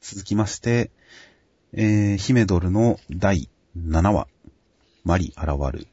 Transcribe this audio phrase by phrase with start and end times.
[0.00, 0.90] 続きまして、
[1.72, 4.28] えー、ヒメドルの第7話、
[5.04, 5.86] マリ現る。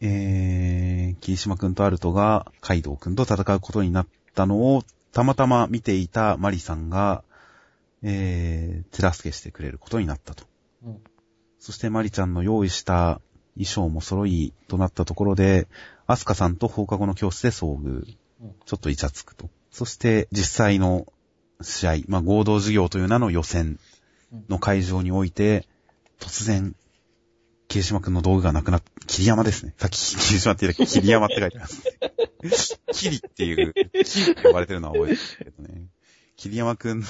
[0.00, 4.82] えー、霧島くんとアルトがカイドウくんと戦うことになったのを、
[5.12, 7.22] たまたま見ていたマリさんが、
[8.02, 10.44] えー、手助けしてくれることになったと。
[10.84, 11.00] うん。
[11.60, 13.20] そしてマリちゃんの用意した
[13.54, 15.68] 衣装も揃いとなったところで、
[16.06, 17.88] アスカさんと放課後の教室で遭遇。
[17.88, 18.16] うん
[18.66, 19.48] ちょっとイチャつくと。
[19.70, 21.06] そして実際の
[21.64, 23.78] 試合、まあ合同授業という名の予選
[24.48, 25.66] の会場において、
[26.20, 26.74] 突然、
[27.68, 29.74] 霧島くんの道具がなくなっ、霧山ですね。
[29.78, 31.82] さっき霧島って言ったけど、霧山って書いてます。
[32.92, 33.74] 霧っていう、
[34.04, 35.86] 霧って呼ばれてるのは覚えてるけどね。
[36.36, 37.06] 霧山くんの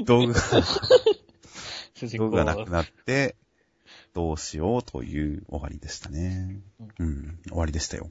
[0.00, 0.40] 道具が、
[2.18, 2.70] 道具がなく公。
[2.70, 3.36] なって、
[4.14, 6.60] どうしようという終わりでしたね。
[6.98, 8.10] うん、終わりでしたよ。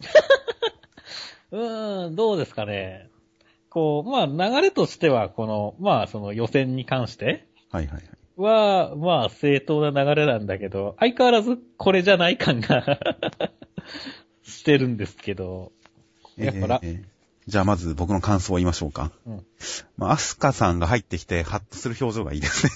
[1.50, 3.08] うーん、どうですかね。
[3.74, 8.04] こう、まあ流れとしては、この、まあその予選に関してはいはいはい。
[8.36, 13.00] は、まあ正当な流れなんだけど、相変わらずこれじゃない感が
[14.46, 15.72] してるんですけど、
[16.36, 17.04] やっぱらえー
[17.46, 19.12] じゃあまず僕の感想を言いましょうか。
[19.26, 19.46] うん
[19.98, 22.72] まあ、アスカさんが入ってきて、ハッとする表情がいいですね。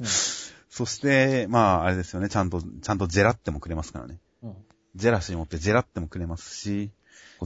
[0.00, 0.06] うん
[0.68, 4.18] そして、まあ、あれですよね、ちゃんと、ちゃんとジェラってもくれますからね。
[4.42, 4.54] うん
[4.94, 6.90] ジェラシー持ってジェラってもくれますし、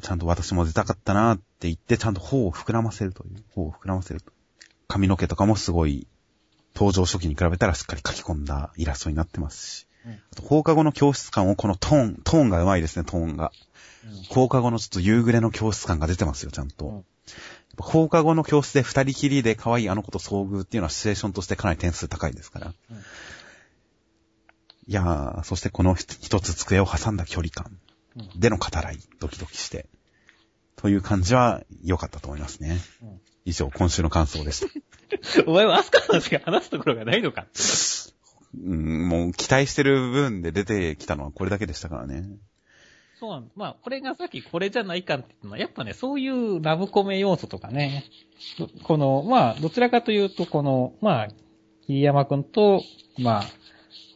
[0.01, 4.33] ちゃんと私も出たかったなって言って、ちゃんと頬を膨らませるという、頬を膨らませると。
[4.89, 6.07] 髪の毛とかもすごい、
[6.75, 9.87] 登場初期に比べたらしっかり書き込んだイラストになってますし。
[10.07, 13.53] うんあと放課後の教室感をこのトーン、トーンがうまいですね、トーンが。
[14.29, 16.87] 放課後のちょっと夕暮れの教室感が出てますよ、ちゃんと。
[16.87, 17.05] うん
[17.79, 22.75] 放課後の教室で二人きりで可愛いあの子と遭遇っていうのはシチュエーションとしてかなり点数高いですから。
[22.91, 22.97] うん
[24.89, 27.79] いやー、そしてこの一一つ机を挟んだ距離感うん
[28.37, 29.87] での語らい、ドキドキして。
[30.77, 32.79] という感じは良かったと思いますね。
[33.03, 35.43] うん以上、今週の感想でした。
[35.47, 37.47] お前はアスカさんしか話すところがないのか
[38.55, 42.29] うん、もう期待してる分で出てきたのはこれだけでしたからね。
[43.19, 48.05] そうなんまあ、これがさっきこれじゃないかって言ったのは、やっぱね、そういうラブコメ要素とかね、
[48.83, 51.29] この、まあ、どちらかというと、この、まあ、
[51.87, 52.83] 桐山くんと、
[53.19, 53.45] まあ、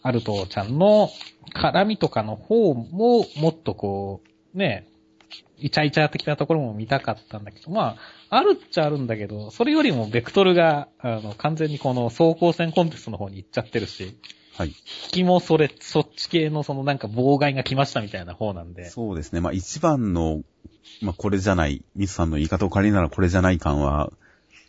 [0.06, 1.10] アルトちゃんの
[1.52, 4.22] 絡みとかの方も、もっとこ
[4.54, 4.86] う、ね、
[5.58, 7.96] イチャイチャ的なところも見たかったんだけど、ま
[8.30, 14.16] あ、あるっちゃあるんだけど、それよりもベクトルが、あの、完全にこの走行戦コンテストの方に行っちゃってるし、
[14.56, 14.68] はい。
[14.68, 14.74] 引
[15.10, 18.88] きもそれ、そっち系のそのなんか妨害が来ましたみたいな方なんで。
[18.90, 19.40] そうですね。
[19.40, 20.42] まあ一番の、
[21.02, 24.12] まあこれじゃない、ミスさんの言い方を借りならこれじゃない感は、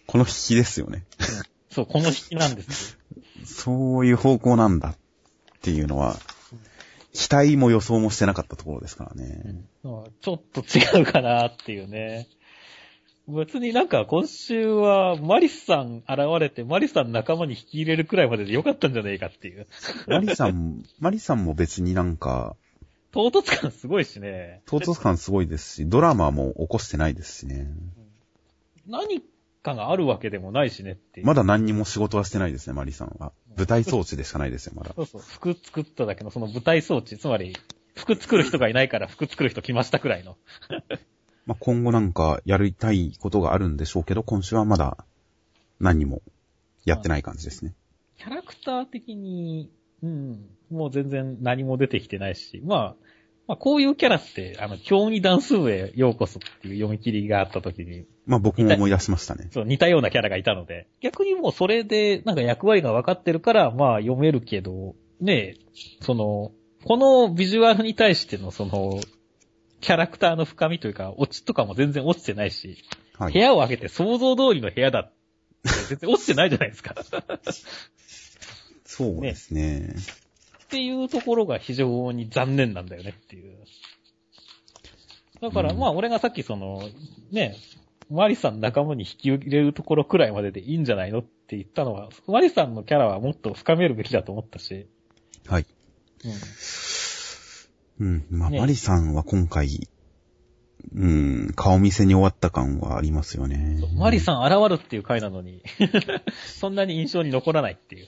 [0.08, 1.06] この引きですよね。
[1.70, 2.98] そう、この引きなんです
[3.46, 4.98] そういう方向なんだっ
[5.62, 6.18] ていうのは、
[7.14, 9.64] 期待も予想もしてなかったところですからね。
[9.84, 10.08] よ。
[10.22, 12.28] ちょっと違うかなっていうね。
[13.28, 19.68] 別になんか今週はマリスさん現れてマリスさん仲間に引き入れるくらいまででよかったんじゃねえかっていう。
[20.08, 22.56] マリさん、 マリさんも別になんか、
[23.12, 24.62] 唐突感すごいしね。
[24.66, 27.68] 唐突感すごいですし、ドラマも起こしてないですしね。
[28.88, 29.22] 何
[29.68, 31.22] かがあるわけでもないしねって。
[31.24, 33.34] まだ何にも仕事はしてないですね、マリさんは。
[33.58, 34.94] 舞台装置でしかないですよ、まだ。
[34.96, 37.58] そうそう、服作っただけのその舞台装置、つまり、
[37.96, 40.38] 服作る人がいないから服作る人来ましたくらいの。
[41.46, 45.06] まあ、今後なんかやりたいことがあるんでしょうけど、今週はまだ
[45.80, 46.22] 何にも
[46.86, 47.74] やってない感じですね。
[48.18, 49.70] キャラクター的に、
[50.02, 52.96] うん、もう全然何も出てきてないし、まあ、
[53.48, 59.48] まあこういうキャラって、あの、競技ダンス部へようこそっていう読み切りがあった時に、まあ僕も思い出しましたね。
[59.54, 65.56] そう、似たようなキャラがいたので、逆にもうそれで、なんか役割が分かってるから、まあ読めるけど、ねえ、
[66.02, 66.52] その、
[66.84, 69.00] このビジュアルに対してのその、
[69.80, 72.84] キャラクターの深みというか、オチとかも全然落ちてないし、
[73.18, 73.34] はい。
[73.34, 75.18] 部屋を開けて想像通りの部屋だって、
[75.90, 76.96] 全然落ちてないじゃないですか。
[78.86, 79.96] そうですね。
[80.64, 83.58] っていうところが非常に残念なんだよねっていう。
[85.42, 86.82] だから、うんまあ、俺がさっきその、
[87.32, 87.56] ね、
[88.10, 94.88] マリさん仲間に引き入れるところくらいまででいいんじゃないのって言ったのは、マリさんのキャラはもっと深めるべきだと思ったし、
[95.46, 95.66] はい。
[98.00, 98.08] うん。
[98.08, 98.26] うん。
[98.30, 99.88] まあ、ねマリさんは今回、
[100.94, 103.80] うん、顔見せに終わった感はありますよね。
[103.96, 105.62] マリさん現るっていう回なのに、
[106.46, 108.08] そんなに印象に残らないっていう。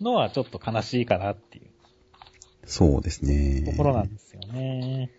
[0.00, 1.70] のはちょっと悲しいかなっていう。
[2.66, 3.62] そうですね。
[3.70, 5.10] ところなんですよね。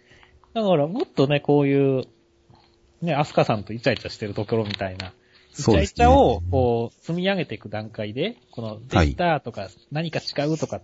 [0.54, 2.04] だからもっとね、こういう、
[3.02, 5.14] ね、アスカさんとイチャイチャしてるところみたいな、
[5.52, 10.82] イチャイチャをこう、積み上げていく段階で、この、できたとか、何か違うとかっ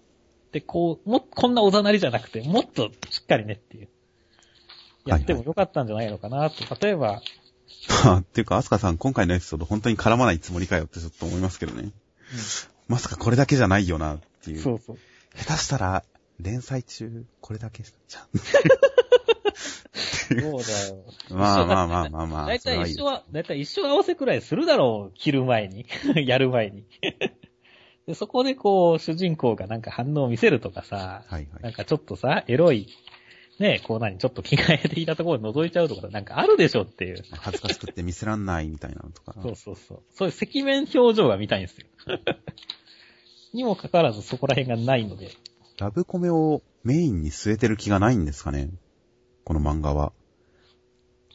[0.51, 3.88] て、こう、も、こんなおざなりじゃなくて、もっとしっかりねっていう。
[5.06, 6.63] やってもよかったんじゃないのかなと。
[6.80, 7.21] 例えば、
[8.06, 11.92] まあ、っていうか、アスカさん、今回のエピソード本当に絡まないつもりかよってちょっと思いますけどね。
[12.88, 14.60] まさかこれだけじゃないよなっていう。
[14.60, 14.98] そうそう。
[15.36, 16.04] 下手したら、
[16.39, 18.27] 連載中、これだけじゃん。
[20.42, 21.06] そうだよ。
[21.30, 22.48] まあまあまあまあまあ。
[22.48, 25.86] だいたいい一緒は、だいたい一緒合わせくらいするだろう、切る前に。
[26.26, 26.84] やる前に。
[28.08, 31.64] で、そこでこう、主人公がなんか反応を見せるとかさ、はいはい。
[31.64, 32.88] なんかちょっとさ、エロい、
[33.60, 37.24] ね、こう何、ちょっと着替えていたところで覗いちゃうとか、なんかあるでしょっていう。
[37.32, 39.36] 恥ずかしくって見せらんないみたいなのとか。
[39.42, 40.04] そうそうそう。
[40.12, 41.88] そういう赤面表情が見たいんですよ。
[43.54, 45.30] にもかかわらずそこら辺がないので。
[45.78, 48.70] ラブコメをメインに据えてる気がないんですかね
[49.44, 50.14] この漫画は。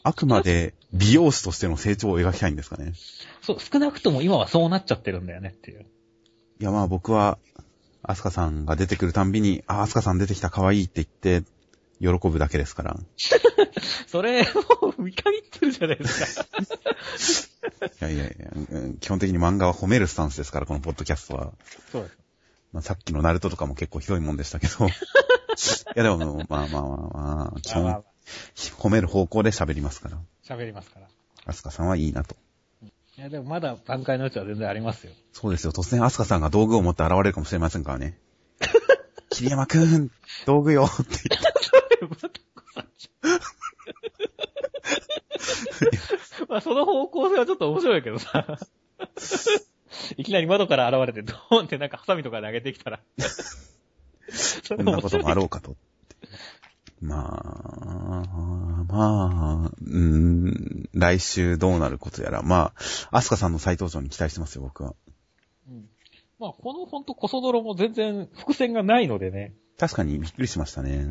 [0.08, 2.94] あくまで美容師としての成長を描きたいんですかね
[3.43, 5.84] そう、少なくとも今はそうなっちゃってるんだよねっていう。
[6.60, 7.38] いやまあ僕は、
[8.02, 11.06] アスカさんが出てくるたんびに、あ、アスカさん出てきた可愛いって言っ
[11.43, 11.46] て、
[12.00, 12.96] 喜ぶだけですから。
[14.08, 16.46] それ、もう見限ってるじゃないですか。
[18.06, 21.52] いやいやいや、うん基本的に漫画は褒めるスタンスですから、このポッドキャストは。
[21.93, 22.19] そうです。
[22.72, 24.87] まあ、さっきのナルトとかも結構ひどいもんでしたけど。
[24.88, 24.90] い
[25.96, 28.04] やでも、まあまあまあまあ、基本、
[28.78, 30.19] 褒める方向で喋りますから。
[30.44, 31.08] 喋りますから。
[31.46, 32.36] アスカさんはいいなと。
[32.82, 35.12] いや、でもまだ挽回の余地は全然ありますよ。
[35.32, 35.72] そうですよ。
[35.72, 38.19] 突然アスカさんが道具を持って現れるかもしれませんからね。
[39.30, 40.10] 桐山くん、
[40.46, 42.38] 道具よって言って。
[46.48, 48.58] まあ、その方向性はちょっと面白いけどさ。
[50.16, 53.00] いきなり窓から現れて、ドーンってなんかハサミとか投げてきたら。
[54.30, 55.76] そこんなこともあろうかと。
[57.00, 62.43] まあ、まあ、うーん、来週どうなることやら。
[62.43, 62.73] ま
[63.11, 64.95] あ、アスカさんの再登場に期待してますよ、僕は。
[65.69, 65.89] うん
[66.39, 69.55] まあ、このほんとコソ泥も全然伏線がないのでね。
[69.79, 71.11] 確かにびっくりしましたね。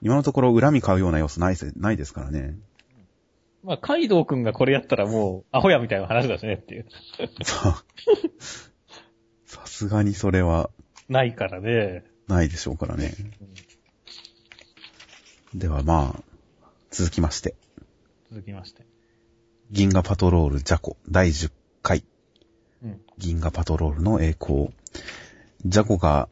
[0.00, 2.56] 今のところ恨み買うような様子ないせないですからね。
[3.62, 6.86] まあ、カイドウくんがこれやったらもう、アホやみたいな話だしねっていう。
[7.42, 7.84] さ
[9.46, 10.70] さすがにそれは
[11.08, 12.04] ないからね。
[12.28, 13.14] ないでしょうからね。
[15.54, 17.54] ではまあ、続きまして。
[18.28, 18.84] 続きまして。
[19.70, 22.02] 銀河パトロールジャコ第10回。
[22.82, 23.00] うん。
[23.18, 24.70] 銀河パトロールの栄光。
[25.64, 26.28] ジャコが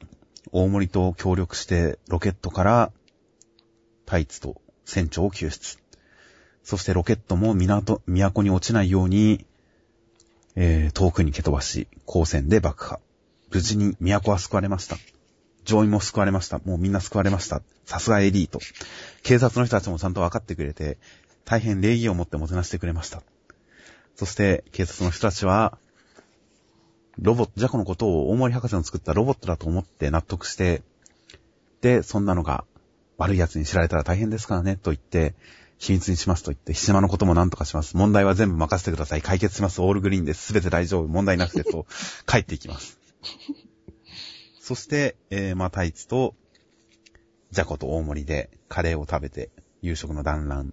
[0.50, 2.90] 大森と協力してロケットから
[4.06, 5.78] タイツと船長を救出。
[6.64, 9.46] そしてロケットも港、都に落ちないように、
[10.56, 12.98] えー、遠くに蹴飛ばし、光線で爆破。
[13.52, 14.96] 無事に都は救われました。
[15.64, 16.58] 上位も救われました。
[16.58, 17.62] もうみんな救われました。
[17.84, 18.60] さすがエリート。
[19.22, 20.98] 警察の人たちもちゃんと分かってくれて、
[21.44, 23.22] 大変礼儀を持ってもてなしてくれました。
[24.16, 25.78] そして、警察の人たちは、
[27.18, 30.82] ロボット、ジャコのことを大森博士の作ったロボットだと思って納得して、
[31.80, 32.64] で、そんなのが
[33.18, 35.34] 悪い奴に知られたら大変ですからね、と言って、
[35.78, 37.96] 秘密にしますと言って、島のことも何とかします。
[37.96, 39.22] 問題は全部任せてください。
[39.22, 39.82] 解決します。
[39.82, 40.46] オールグリーンです。
[40.46, 41.08] すべて大丈夫。
[41.08, 41.86] 問題なくてと、
[42.24, 42.98] 帰っていきます。
[44.62, 46.36] そして、えー、まあ、タイツと、
[47.50, 49.50] ジャコと大森でカレーを食べて、
[49.82, 50.72] 夕食の団らん。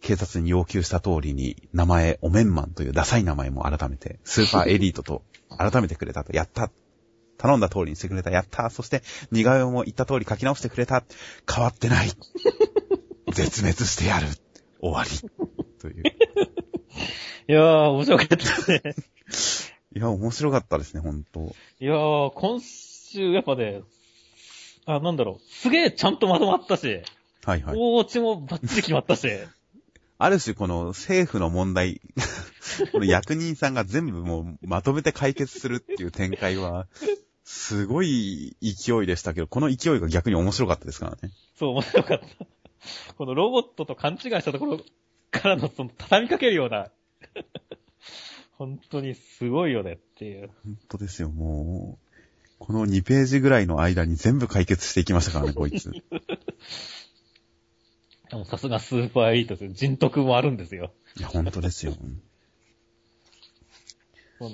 [0.00, 5.24] 警察に要求した通りに、名前、おめんまんというダサい名前も改めて、スーパーエリートと
[5.58, 6.70] 改めてくれたと、やった
[7.36, 11.02] 頼んだ通りにしてくれた、やったそして、似顔絵も言った通り書き直してくれた
[11.52, 12.12] 変わってない
[13.32, 14.28] 絶滅してやる
[14.80, 15.10] 終わり
[15.80, 16.04] という。
[17.50, 18.94] いやー、面白かったですね。
[19.94, 23.82] いや、面白かったですね、本当いやー、今週、やっぱね、
[24.86, 27.02] あ、なんだろう、すげえちゃんとまとまったし、
[27.44, 27.76] はいはい。
[27.76, 29.28] 大落ちもバッチリ決まったし、
[30.18, 32.00] ある種この政府の問題、
[32.92, 36.86] この役人さんが全部もうまとめて解決するっていう展開は、
[37.44, 41.32] すごい勢いでしたけど、この勢いが逆に面白かったですからね。
[41.56, 42.26] そう、面白かった。
[43.16, 44.80] このロボットと勘違いしたところ
[45.30, 46.90] からの、その、畳みかけるような、
[48.62, 50.48] 本当にすごいよねっていう。
[50.64, 52.06] 本当ですよ、もう。
[52.60, 55.90] この2ページぐらいの間に全部解決していきましたからね、こいつ。
[58.30, 59.74] でもさすがスーパーエリートです。
[59.74, 60.92] 人徳もあるんですよ。
[61.18, 61.96] いや、本当ですよ。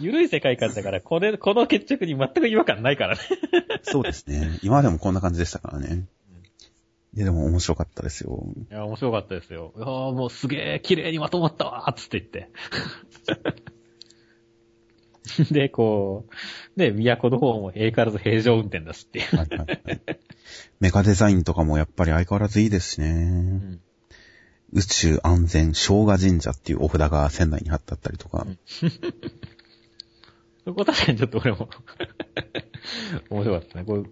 [0.00, 3.22] ゆるい世界観だから、これ、この決着に全く違和感ないからね。
[3.82, 4.58] そうですね。
[4.64, 6.08] 今までもこんな感じでしたからね。
[7.14, 8.44] いや、でも面白かったですよ。
[8.70, 9.72] いや、面白かったですよ。
[9.76, 12.50] いやーもうすげえ綺麗にまとまったわーっつって言って。
[15.52, 16.26] で、こ
[16.76, 19.36] う、で、都の方も相変わらず平常運転だしっていう。
[19.36, 20.00] はいはいはい。
[20.80, 23.08] メカデザインとかもやっぱり相変わらずいいですしね。
[23.08, 23.80] うん
[24.72, 28.46] 宇宙安全生姜神社っていうお札が船内に貼ってあったりとか。
[30.64, 31.68] そこ確かにちょっと俺も
[33.30, 33.84] 面白かったね。
[33.84, 34.06] こう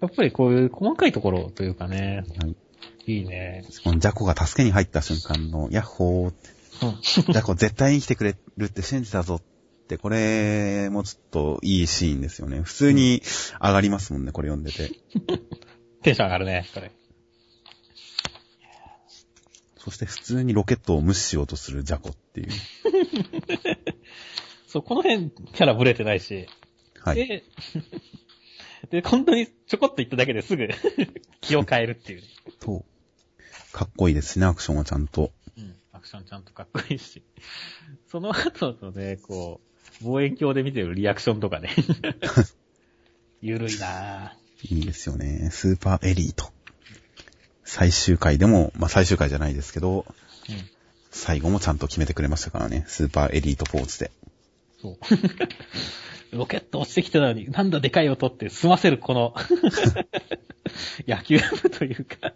[0.00, 2.56] やっぱりこういう細かいところというかね、はい
[3.12, 3.64] いいね。
[3.84, 6.50] このジャコが助けに入った瞬間の、ヤッホーって、
[6.82, 7.00] うん。
[7.00, 9.42] ジャコ絶対に生きてくれるって信じたぞっ
[9.86, 12.60] て、これもちょっといいシーンですよね。
[12.60, 13.22] 普通に
[13.62, 14.90] 上がりますもんね、これ読んでて。
[16.02, 16.92] テンション上がるね、これ。
[19.78, 22.48] そして普通にロケットを無視しようとするジャコっていう。
[24.68, 26.46] そう、この辺キャラブレてないし。
[27.00, 27.16] はい。
[27.16, 27.44] で、
[28.90, 30.68] で、本当にちょこっと言っただけですぐ
[31.40, 32.22] 気を変えるっていう。
[32.60, 32.84] と、
[33.72, 35.32] かっこいいですね、アクションはちゃんと。
[35.56, 35.76] うん。
[35.92, 37.22] アクションちゃんとかっこいいし。
[38.10, 39.60] その後のね、こ
[40.02, 41.70] う、望遠鏡で見てるリアクションとかね。
[43.40, 44.74] ゆるいなぁ。
[44.74, 45.50] いいですよね。
[45.52, 46.52] スーパーエリート。
[47.64, 50.06] 最終回でも、まあ最終回じゃないですけど、
[50.48, 50.70] うん。
[51.10, 52.84] 最後もちゃんと決めてくれましたからね。
[52.88, 54.10] スーパーエリートポーズで。
[54.80, 54.98] そう。
[56.36, 59.34] ロケット落ちてきたのに、なんだでかい音って済ませるこの、
[61.08, 62.32] 野球部というか、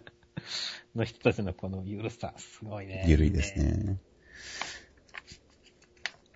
[0.95, 3.05] の人たちのこのゆるさ、すごいね。
[3.07, 3.57] ゆるいです。
[3.57, 3.97] ね。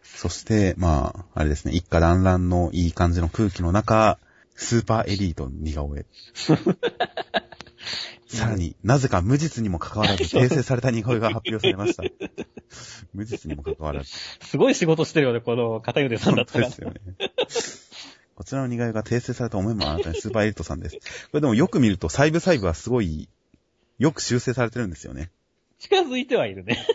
[0.04, 4.18] そして、まあ、あれですね、一家団らんのいい感じの空気の中、
[4.56, 6.06] スーパーエリートの似顔絵。
[8.28, 12.04] さらになぜか無実にもかかわらず訂正された似顔絵が発表されました。
[13.14, 14.12] 無実にもかかわらず。
[14.42, 16.70] すごい仕事してるよね、この片腕さんだったら。
[16.70, 17.32] 本当ですよね。
[18.36, 20.98] こちらの似顔絵が訂正された思いもあなたにスーパーエリートさんです。
[20.98, 21.02] こ
[21.34, 23.30] れでもよく見ると細部細部はすごい、
[23.98, 25.32] よく修正されてるんですよね。
[25.80, 26.86] 近づいてはいるね。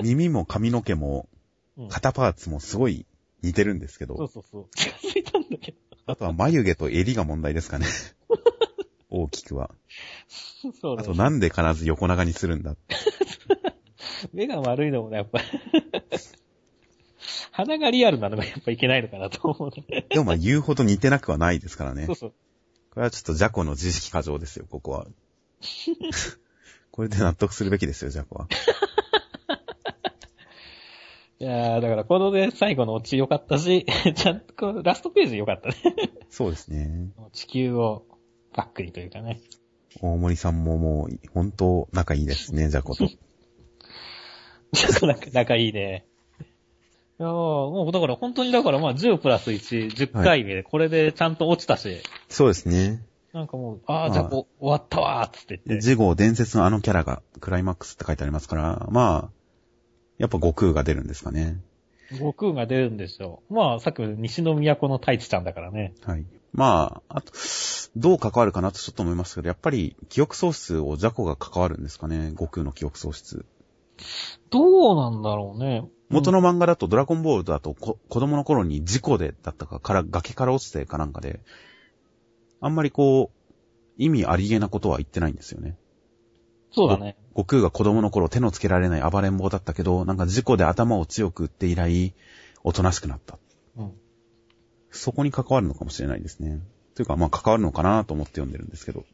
[0.00, 1.28] 耳も髪の毛も
[1.76, 3.06] うん肩パーツもすごい
[3.42, 4.66] 似てるんですけど、そうそうそう。
[4.74, 5.78] 近づいたんだけど。
[6.06, 7.86] あとは眉毛と襟が問題ですかね。
[9.22, 9.70] 大きくは。
[10.80, 12.76] そうだねあとなんで必ず横長にするんだ
[14.32, 15.40] 目が悪いのもね、やっぱ。
[17.52, 20.06] 鼻がリアルなのがやっぱいけないのかなと思うね。
[20.10, 22.06] でもまあ言うほど似てなくはないですからね。
[22.06, 22.34] こそうそう。
[22.98, 25.06] れはちょっとジャコの自意識過剰ですよ、ここは。
[26.90, 28.48] これで納得するべきですよ、ジャコは。
[31.40, 35.76] いやー、だからこのね、最後のオチ良かったし、ちゃんとこうラストページ良かったね。
[36.30, 37.10] そうですね。
[37.32, 38.04] 地球を
[38.54, 39.40] バックにというかね。
[40.00, 43.08] 大森さんももう、本当仲いいですね、ジャコと。
[43.08, 46.04] ちょっとなんか仲いいね。
[47.20, 53.02] いやー、もうだから本当にだからまあ10プラス1、10回目でこれでちゃんと落ちたし、そうですね。
[53.32, 55.82] なんかもう、ああじゃあこう終わったわーっつって言って。
[55.82, 59.30] 次号伝説のあのキャラがクライマックスって書いてありますから、まあ、
[60.18, 61.60] やっぱ悟空が出るんですかね。
[62.12, 63.54] 悟空が出るんでしょう。
[63.54, 65.94] まあ、さっきも西の都の太一ちゃんだからね。
[66.04, 66.24] はい。
[66.52, 67.32] まあ、あと、
[67.96, 72.30] どう関わるかなとちょっと思いますけど、やっぱり記憶喪失をジャコが関わるんですかね。
[72.30, 73.44] 悟空の記憶喪失。
[74.50, 75.88] どうなんだろうね。
[76.08, 81.40] 元の漫画だとドラゴンボールだとこ子供の頃に事故でだったかから、崖から落ちてかなんかで、
[82.60, 83.38] あんまりこう、
[83.98, 85.76] 意味ありげなことは言ってないんですよね。
[86.70, 87.16] そうだね。
[87.30, 92.14] 悟空が子供の頃手のつけられない暴れん坊だったけど、なんか事故で頭を強く打って以来、
[92.64, 93.38] おとなしくなった。
[94.98, 95.02] うん。
[95.02, 96.60] そこに関わるのかもしれないですね。
[96.94, 99.04] というか、まあ関わるのかなと思って読んでるんですけど。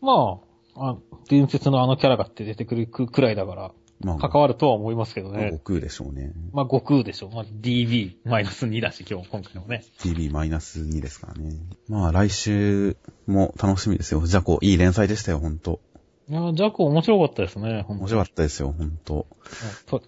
[0.00, 0.38] ま
[0.76, 0.96] あ、あ
[1.28, 5.50] 伝説のあのキャラがって出てくるくらいだから、まあ、関わるとは思いますけどね。
[5.50, 6.32] 悟空でしょうね。
[6.52, 7.28] まあ、悟空でしょ。
[7.28, 9.84] まあ、DB-2 だし、今日、今回のね。
[9.98, 11.56] TV-2 ですからね。
[11.88, 14.26] まあ来週も楽しみですよ。
[14.26, 15.80] ジャコ、いい連載でしたよ、ほんと。
[16.28, 17.84] いや、ジャコ面白かったですね。
[17.88, 19.26] 面白かったですよ、ほんと。
[19.86, 20.02] と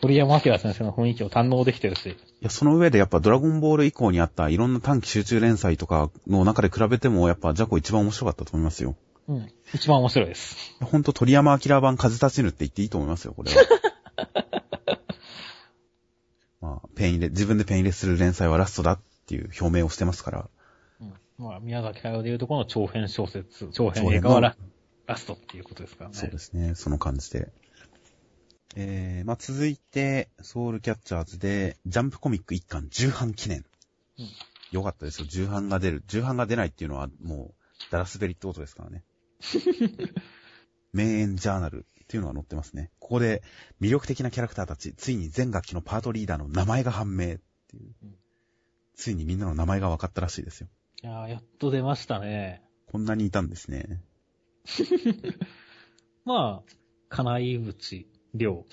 [0.00, 2.16] 鳥山明先生の雰囲気を堪能できてるし。
[2.40, 8.94] いや、その上でやっぱドラゴンボール以降にあったいろんな短期集中連載とかの中で比べてもやっぱジャコ一番面白かったと思いますよ。
[9.28, 9.52] うん。
[9.74, 10.76] 一番面白いです。
[10.80, 13.56] ほんと鳥山明版風立ちぬって言っていいと思いますよ、これは。
[16.60, 20.48] まあ、ペン入れ、自分でペン入れする連載はラストだっていう表明をしてますから。
[21.00, 21.14] うん。
[21.38, 24.56] まあ、宮崎駿でいうとこの長編小説、長編映画はラ
[25.06, 26.16] ラストっていうことですからね。
[26.16, 27.52] そうですね、その感じで。
[28.78, 33.64] えー、まあ続いて、ソウルキャッチャーズで、ジャンプコミック一巻重版記念。
[34.18, 34.26] うん
[34.72, 36.02] よかったですよ、重版が出る。
[36.06, 39.04] 重版が出ないっていうのはもう、ダラスベリってことですからね。
[40.92, 42.90] 名演ジャーナルっていうのが載ってますね。
[42.98, 43.42] ここで、
[43.80, 48.16] 魅力的なキャラクターたち、ついに全学期のパートリーダーの名前が判明っていううん。
[48.94, 50.68] ついにみんなの名前が分かったらしいですよ。
[51.02, 52.62] いやーやっと出ましたね。
[52.86, 54.02] こんなにいたんですね。
[56.24, 56.72] まあ、
[57.08, 58.64] 金井口亮。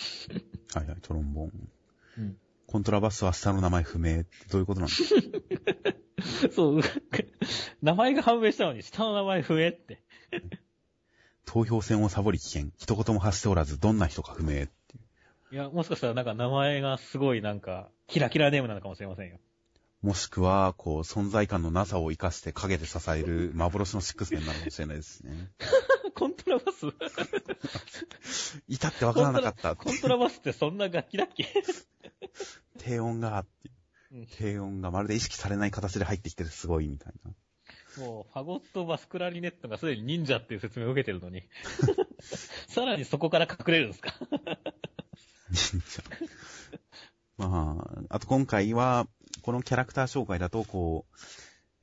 [0.75, 1.69] はいはい、トロンボーン。
[2.17, 2.37] うん。
[2.67, 6.49] コントラバスは下の名前不明ってどういうことなんですか？
[6.53, 6.81] そう、
[7.81, 10.01] 名前が判明したのに下の名前不明って。
[11.45, 12.71] 投票戦をサボり危険。
[12.77, 14.65] 一言も発しておらず、どんな人か不明ってい
[15.51, 15.55] う。
[15.55, 19.37] いや、もしかしたらなんか名前がすごいなんか、キラキラネームなのかもしれませんよ。
[20.01, 25.49] もしくは、こう、存在感のなさを生かして影で支える幻のシックスメンなのかもしれないですね。
[26.13, 26.87] コントラバス？
[28.67, 31.47] いたってわからなかったコントラバスってそんな楽器だっけ？
[32.79, 33.45] 低音が
[34.37, 37.31] 低音がまるで意識されない形で入ってきてるすごいみたいな。
[38.03, 41.43] もう、ファゴット、バスクラリネットがすでに忍者っていう説明を受けてるのに。
[42.67, 44.13] さらにそこから隠れるんですか？
[45.51, 46.03] 忍者。
[47.37, 47.77] ま
[48.09, 49.07] あ、あと今回は、
[49.43, 51.15] このキャラクター紹介だと、こう、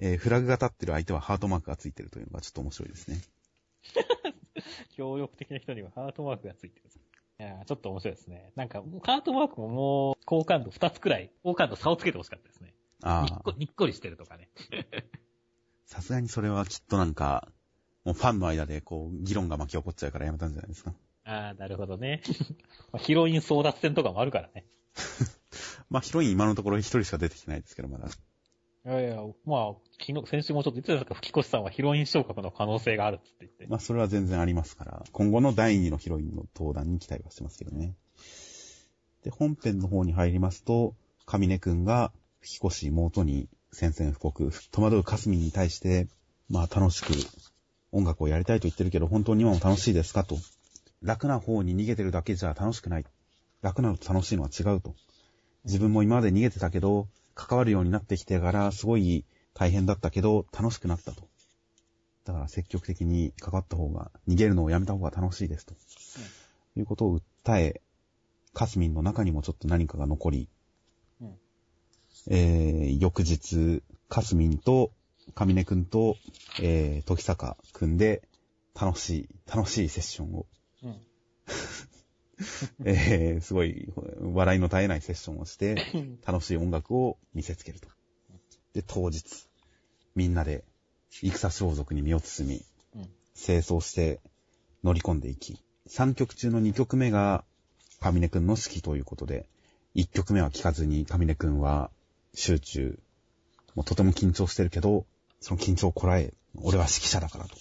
[0.01, 3.21] えーフラグが立ってる相手はハートマークがついてるというのがちょっと面白いですね。
[4.97, 6.87] 協力的な人にはハートマークがついてる。
[7.39, 8.53] いやーちょっと面白いですね。
[8.55, 12.75] なんか、ハートマークももう、好感度2つくらい、好感度差をつけてほしかったですね。
[13.03, 14.51] ああにっこ、、りしてるとかね。
[15.87, 17.51] さすがにそれはきっとなんか、
[18.05, 20.95] もうファンの間でこう、議論が巻き起こっちゃうからやめたんじゃないですか。
[21.25, 22.23] ああ、なるほどね。
[22.93, 24.67] まあヒロイン争奪戦とかもあるからね。
[25.89, 28.09] まあヒロイン今のところ一人しか出てきてないですけど、まだ。
[28.87, 33.67] いやいや、まあ、昨日、先週もちょっと言ってたんですか、吹越さんはヒロイン昇格の可能性があるって言って。
[33.67, 37.95] まあそれは全然ありますから、今後の第二のヒロインの登壇に期待はしてますけどね。
[39.23, 40.95] で、本編の方に入りますと、
[41.27, 42.11] 上根くんが、
[42.41, 46.09] 吹越妹に宣戦布告、戸惑うかすみに対して、
[46.49, 47.13] まあ楽しく
[47.93, 50.39] 音楽をやりたいと言ってるけど、本当に今も楽しいですかと。
[51.03, 53.05] 楽な方に逃げてるだけじゃ楽しくない。
[53.61, 54.95] 楽なのと楽しいのは違うと。
[55.65, 57.09] 自分も今まで逃げてたけど、
[57.41, 61.23] 関わるようになってきてから、すごい大変だったけど、楽しくなったと。
[62.27, 65.75] だから積極的に関わった方が、逃げるのをやめた方が楽しいですと。
[66.77, 67.81] いうことを訴え、
[68.53, 70.49] カスミンの中にもちょっと何かが残り、
[71.23, 71.39] うん。
[72.29, 74.93] えー、翌日、カスミンと、
[75.35, 76.17] 上根くんと、
[76.61, 78.23] えー、時坂くんで、
[78.79, 80.47] 楽しい、楽しいセッションを、
[80.83, 80.97] うん。
[82.85, 85.77] えー、すごい、笑いの絶えないセッションをして、
[86.27, 87.89] 楽しい音楽を見せつけると。
[88.73, 89.25] で、当日、
[90.15, 90.65] みんなで、
[91.11, 93.11] 戦装束に身を包み、うん。
[93.35, 94.21] 清掃して
[94.85, 97.45] 乗り込んでいき、3曲中の2曲目が
[98.01, 99.49] 上根くんの指揮ということで、
[99.95, 101.91] 1曲目は聴かずに上根くんは
[102.35, 102.99] 集中、
[103.75, 105.07] もうとても緊張してるけど、
[105.41, 107.57] その緊張をこらえ、俺は指揮者だからと。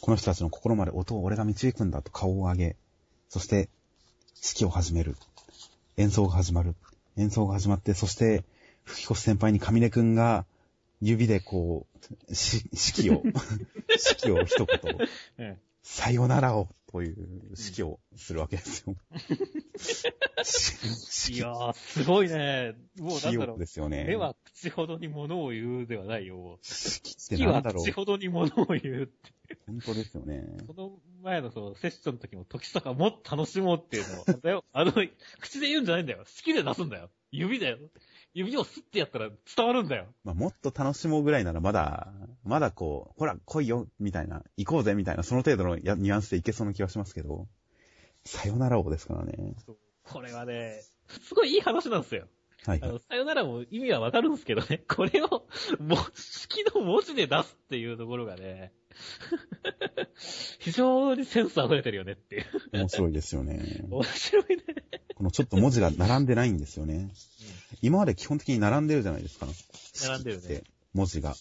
[0.00, 2.76] この人たちの心まで音を俺が導くんだと顔を上げ、
[3.28, 3.68] そして
[4.36, 5.16] 指揮を始める。
[5.96, 6.74] 演奏が始まる。
[7.16, 8.44] 演奏が始まって、そして、
[8.84, 10.44] 吹越先輩に上根くんが
[11.00, 11.86] 指でこ
[12.28, 15.58] う、し指揮を、 指揮を一言、うん。
[15.82, 18.94] さよならをという指揮をするわけですよ。
[21.34, 22.74] いやー、すごいね。
[22.98, 23.66] もうなんだろうで。
[23.66, 24.04] すよね。
[24.06, 26.58] 目は口ほどに物を言うではないよ。
[27.30, 27.92] 指揮は口。
[27.92, 29.12] ほどに物を言うって。
[29.66, 30.44] 本当ですよね。
[30.66, 34.64] その前のそのセッションの時も時坂もっと楽しもうっていうのを、だよ。
[34.72, 34.92] あの、
[35.40, 36.18] 口で言うんじゃないんだよ。
[36.18, 37.08] 好きで出すんだよ。
[37.30, 37.78] 指だよ。
[38.34, 40.06] 指をスッてやったら伝わるんだよ。
[40.24, 42.12] まあ、もっと楽しもうぐらいならまだ、
[42.44, 47.46] まだこう、ほら、来いよ、みたいな、行こうぜ、みたいな、その程度のやニュアンスでいけそうな気はしますけど、
[48.24, 49.54] さよならをですからね。
[50.04, 52.22] これはね、すごいいい話なんですよ。
[52.22, 52.32] はい
[52.64, 52.80] はい。
[52.82, 55.48] あの、さよならも意味はわかるんですけどね、 これを、
[55.80, 58.72] もう、式の文字で出すっていうところがね、
[60.60, 62.44] 非常にセンス溢れてるよねっていう。
[62.72, 63.60] 面白いですよね。
[63.90, 64.64] 面白いね。
[65.16, 67.10] このちょっと文字が並んでないんですよね。
[67.80, 69.46] 今まで基本的に並んでるじゃないですか。
[70.06, 70.62] 並んでるね
[70.94, 71.34] 文字が。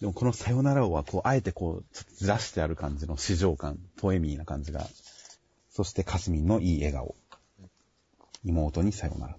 [0.00, 4.86] でもこのさよならをは、こう、あえてこう、ちょっとずらしてある感じの市場感、ポエミーな感じが。
[5.70, 7.14] そしてカスミンのいい笑顔。
[8.44, 9.36] 妹にさよなら。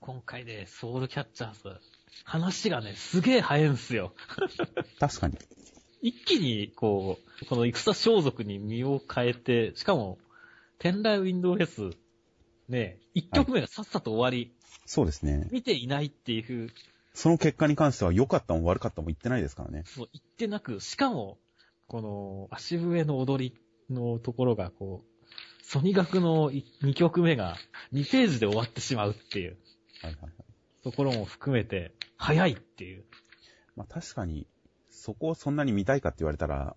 [0.00, 1.80] 今回ね、ソウルキャッチャーズ、
[2.24, 4.12] 話がね、すげえ早いんすよ。
[4.98, 5.38] 確かに。
[6.02, 10.18] 一気に、こう、この戦装束に身を変えて、しかも、
[10.78, 11.96] 天雷ウィンドウフェス、
[12.68, 14.52] ね、一曲目がさっさと終わり、
[14.90, 15.46] そうですね。
[15.52, 16.68] 見ていないっていう、
[17.14, 19.84] その結果に関しては良かったも悪かったも言ってないですからね。
[19.86, 21.38] そう言ってなく、しかも、
[21.86, 27.56] この、足笛の踊りのところが、こう、ソニ楽の2曲目が
[27.92, 29.58] 2ページで終わってしまうっていう
[30.02, 30.32] はいはいはい。
[30.82, 33.04] ところも含めて、早いっていう。
[33.76, 34.48] まあ確かに、
[34.90, 36.74] そこをそんなに見たいかって言われたら、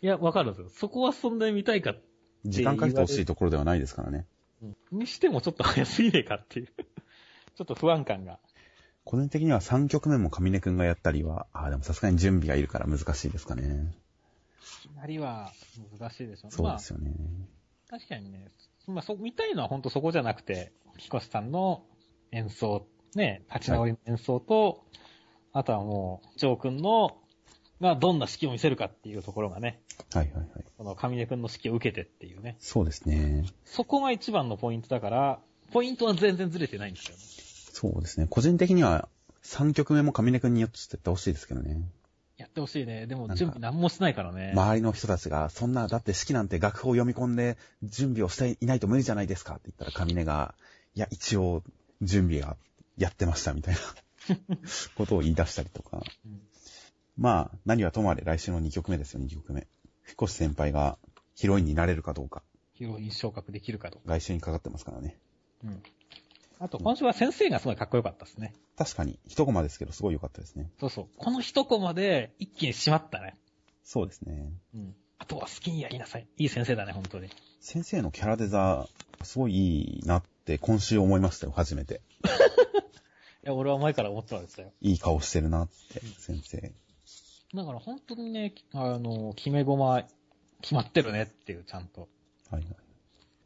[0.00, 0.68] いや、わかるんですよ。
[0.68, 1.96] そこはそんなに見たいか、
[2.44, 4.28] 時間かけてほしいところではないですからね。
[4.92, 6.68] にしてもちょっと早すぎねえかっていう。
[7.58, 8.38] ちょっと不安感が。
[9.02, 13.92] 個人的には3曲目も上根くんがやったりは、ああ、でもさすがに準備がいるから難しいですかね。
[14.84, 15.50] いきなりは
[15.98, 17.10] 難しいでしょそうですよね。
[17.90, 18.52] まあ、確かにね、
[18.86, 21.82] まあ、そ、見たいのは本当そこじゃなくて、ヒコシさんの
[22.30, 24.84] 演奏、ね、立ち直りの演奏と、
[25.52, 27.16] あとはもう、ジョー君の、
[27.80, 29.80] がどんな指揮を見せるかっていうところがね、
[30.12, 30.48] はいはいはい。
[30.76, 32.56] この上根君の指揮を受けてっていうね。
[32.60, 33.44] そうですね。
[33.64, 35.40] そこが一番のポイントだから、
[35.72, 37.47] ポイントは全然ずれてないんですよね。
[37.78, 38.26] そうですね。
[38.28, 39.08] 個人的には
[39.44, 41.80] 3曲目も上根くんによってってほしいですけどね。
[42.36, 43.06] やってほしいね。
[43.06, 44.52] でも準備何もしないからね。
[44.52, 50.54] 周りの人たちが、そんな、だって式なんて楽譜を読み込んで準備をしていないと無理じゃないですかって言ったら、上根が、
[50.94, 51.62] いや、一応、
[52.02, 52.56] 準備が
[52.96, 53.80] やってましたみたいな
[54.96, 56.02] ことを言い出したりとか。
[56.26, 56.40] うん
[57.16, 59.66] まあ、何はともあれ来週の2曲目ですよ、2曲目。
[60.06, 60.98] 彦士先輩が
[61.34, 62.44] ヒロインになれるかどうか。
[62.74, 64.00] ヒロイン昇格できるかと。
[64.04, 65.18] 来週にかかってますからね。
[65.64, 65.82] うん。
[66.60, 68.54] あと、今週は先生がすごいかっこよかったですね。
[68.76, 70.70] 確かに、一コマですけど、すごい良かったですね。
[70.80, 71.08] そうそう。
[71.16, 73.34] この一コマで一気に締まったね。
[73.84, 74.52] そうですね。
[74.74, 74.94] うん。
[75.18, 76.26] あとは好きにやりなさい。
[76.36, 77.26] いい先生だね、本当に。
[77.26, 78.86] い先生のキャラデザ、
[79.22, 82.00] すごいいいなって今週思いましたよ、初めて。
[83.48, 84.72] や、俺は前から思ってたんですよ。
[84.80, 86.72] いい顔してるなって、先生。
[87.54, 90.04] だから本当にね、あの、決め駒、
[90.60, 92.08] 決まってるねっていう、ちゃんと。
[92.50, 92.76] はいはい。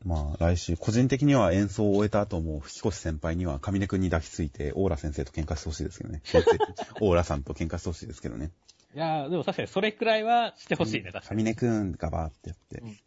[0.05, 6.23] まあ、来週、個人的には演奏を終えた後も、吹越先輩には上根くんに抱きついて、オーラ先生と喧嘩してほしいですけどね。
[7.01, 8.51] オーラさんと喧嘩してほしいですけどね。
[8.95, 11.43] いやーでも確かにそれくらいはしてほしいね、確かに。
[11.43, 12.79] 上根くんがバーってやって。
[12.79, 12.99] うん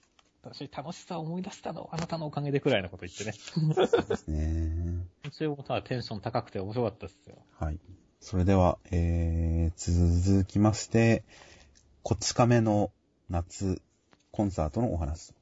[0.47, 3.31] 私楽しさを思い出したの、あなたのおかげでくらいのこと言ってね。
[3.31, 5.03] そうですね。
[5.23, 7.37] 今週もただテンション高くて面白かったですよ。
[7.57, 7.79] はい。
[8.19, 11.23] それでは、えー、続きまして、
[12.03, 12.91] こち亀の
[13.27, 13.81] 夏
[14.31, 15.33] コンサートのお話。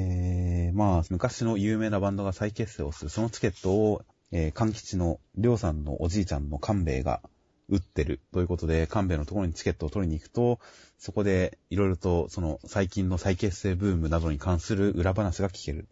[0.00, 7.20] えー、まあ、昔の有名なバンドが再結成をする、そのチケットを、えー、勘吉のりょうさんのおじいちゃんの勘兵衛が
[7.68, 10.58] 売ってるということで、勘兵衛のところにチケットを取りに行くと、
[10.98, 15.88] そこでいろいろとその最近の再結成ブームなどに関する裏話が聞ける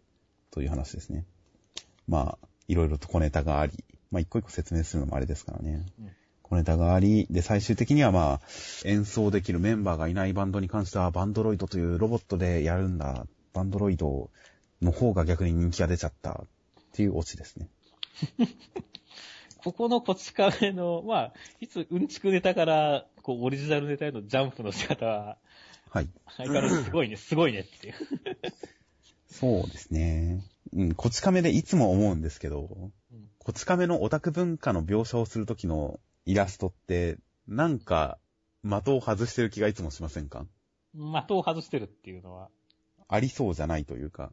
[0.51, 1.25] という話ですね。
[2.07, 5.85] まあ、いろいろと小ネタがあり、まあ一個一個説明するのもあれですからね。
[5.99, 6.09] うん
[6.49, 8.41] 小ネタがあり、で、最終的にはまあ、
[8.83, 13.27] 演奏できるメンバーがいないバンドに関しては、バンドロイドというロボットでやるんだ。
[13.53, 14.29] バンドロイド
[14.81, 16.47] の方が逆に人気が出ちゃったっ
[16.93, 17.67] ていうオチですね。
[19.63, 25.37] ここのこち亀の、まあ、いつうんちくネタから、こう、オリジナルネタへのジャンプの仕方は、
[25.89, 26.07] はい。
[26.37, 27.93] 相変わらずすごいね、 すごいねっていう。
[29.27, 30.41] そうですね。
[30.71, 38.19] うん、こち亀でいつも思うんですけど、うんこち亀のオタク文化の描写をするときのイラストって、なんか、
[38.63, 40.45] 的を外してる気がいつもしませんか？
[40.93, 42.49] 的を外してるっていうのは。
[43.09, 44.31] ありそうじゃないというか、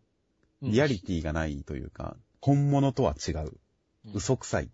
[0.62, 3.38] うんリアリティがないというか、本物とは違う。
[3.38, 4.70] うん嘘くさい。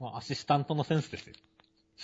[0.00, 1.34] まあ、アシスタントのセンスですよ。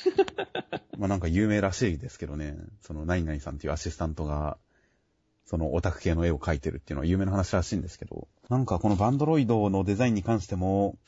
[0.99, 4.59] まあなんか有名らしいですけどね、その何々さんっていうアシスタントが、
[5.45, 10.99] そのオタク系の絵を描いてるっていうのは有名な話らしいんですけど、なんかこのバンドロイドのデザインに関しても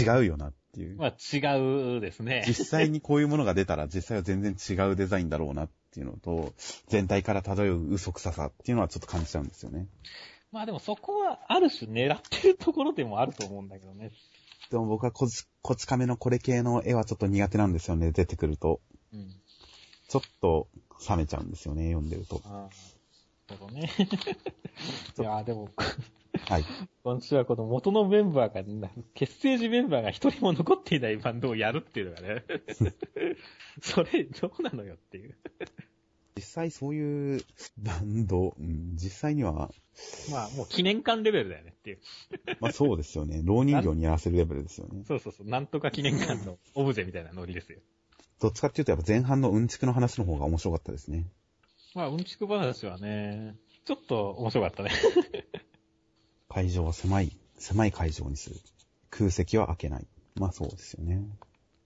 [0.00, 0.96] 違うよなっていう。
[0.96, 2.44] まあ、違うですね。
[2.46, 6.52] 実際にこういうものが出たら実際は全然違うデザインだろうなっていうのと、
[6.88, 9.86] 全体から漂う嘘くささっていうのはちょっと感じちゃうんですよね。
[10.50, 14.12] まあでもそこは、ある種狙ってるところでもあると思うんだけどね。
[14.70, 18.80] でも僕はこち、こち亀のこれ系の絵はちょっと苦手なんですよね、出てくると。
[19.12, 19.34] うん。
[20.08, 20.68] ちょっと
[21.08, 22.40] 冷めちゃうんですよね、読んでると。
[22.44, 22.88] ああ。
[23.48, 23.90] なるほどね。
[25.18, 25.70] いや、でも、
[26.46, 26.64] はい。
[27.04, 32.44] 今週はこの元のメンバーがな、結成時メンバーが一人も残っていないバンドをやるっていうのがね。
[33.82, 35.36] それ、どうなのよっていう。
[36.36, 37.44] 実際そういう
[37.78, 39.72] バンド、うん、実際には、
[40.30, 41.98] まあ、もう記念館レベルだよねっていう。
[42.60, 43.42] まあそうですよね。
[43.44, 45.02] 老人形にやらせるレベルですよね。
[45.04, 45.48] そうそうそう。
[45.48, 47.80] なんとか記念館のオブジェみたいなノリですよ。
[48.40, 51.26] どっちかっていうとやっぱ前半のうんちくの話の方が面白かったですね。
[51.96, 54.90] まあ、うんちく話はね、ちょっと面白かったね。
[56.58, 58.56] 会場は狭い、狭い会場にする。
[59.10, 60.06] 空席は開けない。
[60.34, 61.22] まあそうですよね。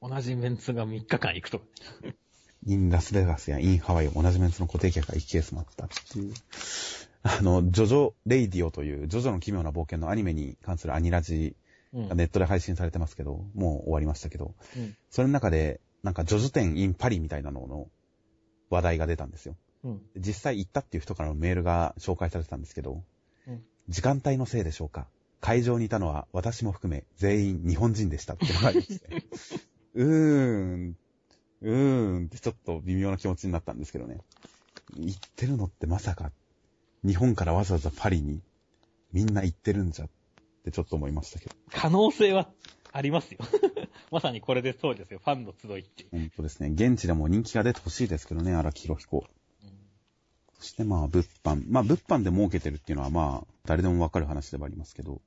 [0.00, 1.64] 同じメンツが3日間行くとか。
[2.64, 6.32] in ラスベガスや in ハワイを同じメンツの固定客が1ケースもあったっていう。
[7.22, 11.54] あの、ジョジョレイディオという、ジョジョの奇妙な冒険のアニメに関するアニラジ
[11.92, 12.08] うん。
[12.08, 14.96] がネットで配信されてますけど、もう終わりましたけど、うん。
[15.10, 17.90] それの中で、なんかジョジョ展 in パリみたいなのの
[18.70, 19.54] 話題が出たんですよ。
[19.84, 20.02] うん。
[20.16, 23.04] 実際行ったっていう人からのメールが紹介されてたんですけど、うん。
[23.88, 25.06] 時間帯のせいでしょうか？
[25.40, 29.24] 会場にいたのは私も含め全員日本人でしたっていうのがありまして。
[29.94, 30.96] うーん、
[31.62, 34.18] うーんってちょっと微妙な気持ちになったんですけどね。
[34.96, 36.32] 行ってるのってまさか
[37.04, 38.40] 日本からわざわざパリに
[39.12, 40.08] みんな行ってるんじゃっ
[40.64, 41.54] てちょっと思いましたけど。
[41.70, 42.48] 可能性は
[42.92, 43.38] ありますよ。
[44.12, 45.20] まさにこれでそうですよ。
[45.24, 46.06] ファンの集いって。
[46.10, 46.68] 本当ですね。
[46.68, 49.24] 現地でも人気が出てほしいですけどね、荒木博彦。
[50.62, 51.64] そしてまあ、物販。
[51.68, 55.20] まあ、物販で儲けてるっていうのはまあ、誰でもわかる話ではありますけど、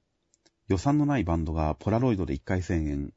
[0.70, 3.14] 予算のないバンドがポラロイドで1回1000円、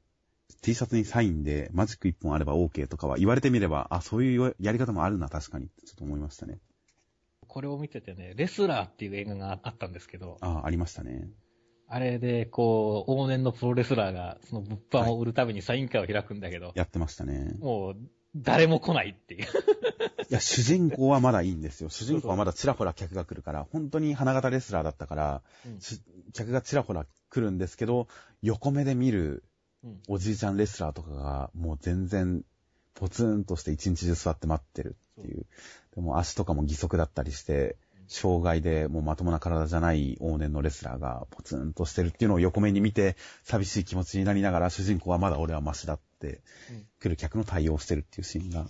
[0.63, 6.59] T シャツにサインでマジック1本あれば OK とかは言われてみれば、あ、そういうやり方もあるな、確かにってちょっと思いましたね。
[7.47, 11.31] これを見ててね、レスラーっていう映画があったんですけど、あ、ありましたね。
[11.87, 17.55] あれで、こう、往年のプロレスラーが、その物販を売るためにサイン会を開くんだけど、やってましたね。
[17.61, 17.97] もう、
[18.37, 19.47] 誰も来ないっていう。
[20.35, 21.89] や、主人公はまだいいんですよ。
[21.89, 26.01] 主人公はまだちらほら客が来るから、本当に花形レスラーだったから、うんし
[26.35, 28.09] 客がちらほら来るんですけど、
[28.43, 29.45] 横目で見る
[29.85, 30.01] うん。
[30.09, 32.43] おじいちゃんレスラーとかが、もう全然、
[32.95, 35.47] ポツンとして一日中座って待ってるっていう。
[35.95, 37.77] でも足とかも義足だったりして、
[38.09, 48.67] 障害でもうまともな体じゃない往年のレスラーがポツンとしてるっていうのを横目に見て、寂しい気持ちになりながら、主人公はまだ俺はマシだって、うん来る客の対応をしてるっていうシーンが、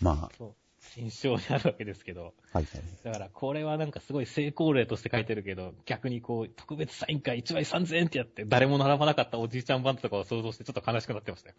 [0.00, 0.54] まそう。
[0.96, 2.34] 印象にあるわけですけど。
[2.52, 2.82] あ、はいはい。
[3.04, 11.54] だから、これはなんかすごい成功例として書いてるけど、逆にこう、特別サイン会1枚3000円ってやって、誰も並ばなかったおじいちゃんバンドとかを想像してちょっと悲しくなってましたよ。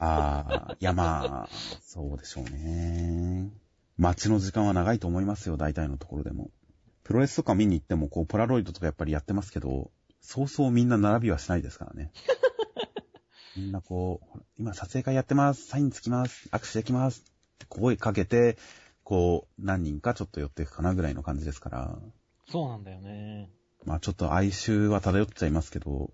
[0.00, 1.48] ああ、いやまあ、
[1.82, 3.50] そうでしょうね。
[3.96, 6.50] 待ちの時間は長いと思いますよ、大体のところでも。
[7.04, 12.12] プロレスとか見に行っても、こう、ポラロイドとかやっぱりやってますけど、そうそうみんな並びはしないですからね。
[13.56, 17.24] みんなこう、今撮影会やってます、サインつきます、握手できます
[17.66, 18.56] 声かけて、
[19.04, 21.98] こう、何人かちょっと寄っていくかなぐらいの感じですから、
[22.50, 23.50] そうなんだよね。
[23.84, 26.10] まあちょっと哀愁は漂っちゃいますけど、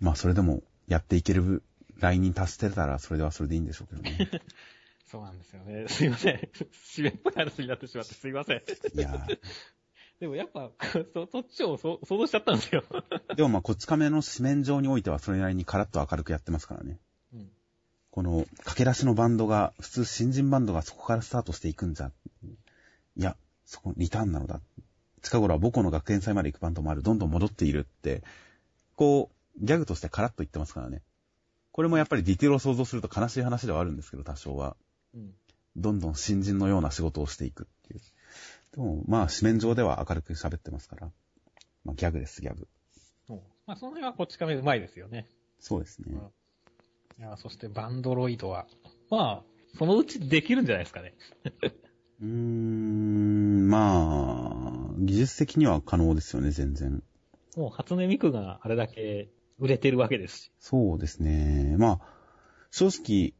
[0.00, 1.62] まあそれでもやっていける
[1.98, 4.30] ラインに達してたらそれではそれでいいんでしょうけどね。
[5.06, 5.86] そうなんですよね。
[5.90, 6.48] すいません。
[6.72, 8.58] 締めっぽい話になってしまってすいません。
[8.58, 9.26] いや
[10.20, 10.70] でもやっぱ、
[11.14, 12.82] そ、そっちをそ想像しちゃったんですよ。
[12.82, 17.00] ーでもまあこっち亀の紙面上においてはそれなりにカラッと明るくやってますからね。
[18.16, 18.22] うん。
[18.22, 22.10] この駆け出しのバンドが、普通新人バンドがそこからスタートしていくんじゃ。
[23.16, 24.60] いや、そこリターンなのだ。
[25.22, 27.02] 近頃は母校の学園祭まで行くバンドもある。
[27.02, 28.22] どんどん戻っているって、
[28.96, 31.02] こう、ギャグとしてカラッと言ってますからね。
[31.72, 34.76] これもやっぱりディテールを想像すると悲しい話ではあるんですけど、多少は。
[35.14, 35.34] うん。
[35.76, 38.00] どんどん新人のような仕事をしていくっていう。
[38.72, 41.10] でも、まあ、紙面上では明るく喋ってますから。
[41.84, 42.66] まあ、ギャグです、ギャグ。
[43.26, 45.28] そうまあ、その辺はこっち亀うまいですよね。
[45.60, 46.18] そうですね。
[47.20, 48.66] いや、そしてバンドロイドは、
[49.10, 51.12] まあ、そのうちできるんじゃないですかね。
[52.22, 57.02] うーん、まあ、技術的には可能ですよね、全然。
[57.56, 59.28] もう初音ミクがあれだけ
[59.58, 60.52] 売れてるわけですし。
[60.60, 61.76] そうですね。
[61.76, 62.00] まあ、
[62.70, 63.34] 正直、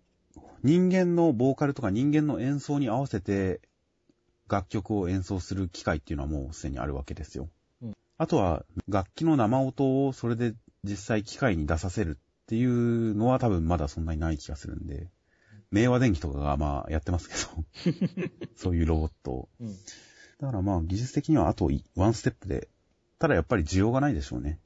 [0.63, 3.63] 人間のボーカルとか人間の演奏に合わせて
[4.47, 7.49] 楽曲を演奏する機会っていうのはもうすでにあるわけですよ。
[7.81, 12.19] うんあとは楽器の生音をそれで実際機械に出させる
[12.51, 15.09] っていうのは多分まだそんなにない気がするんで、
[15.71, 19.49] 明和電機とかがまあやってますけど、 そういうロボットを。
[19.61, 19.69] うん。
[20.41, 22.67] だからまあ技術的にはあとワンステップで、
[23.21, 24.59] ただやっぱり需要がないでしょうね。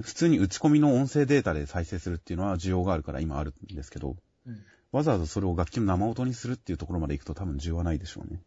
[0.00, 4.14] 普通に打ち込みの音声データで再生するっていうのは需要があるから今あるんですけど、
[4.46, 4.62] うん。
[4.92, 8.40] わざわざそれを楽器の生音にするっていうところまで行くと多分需要はないでしょうね。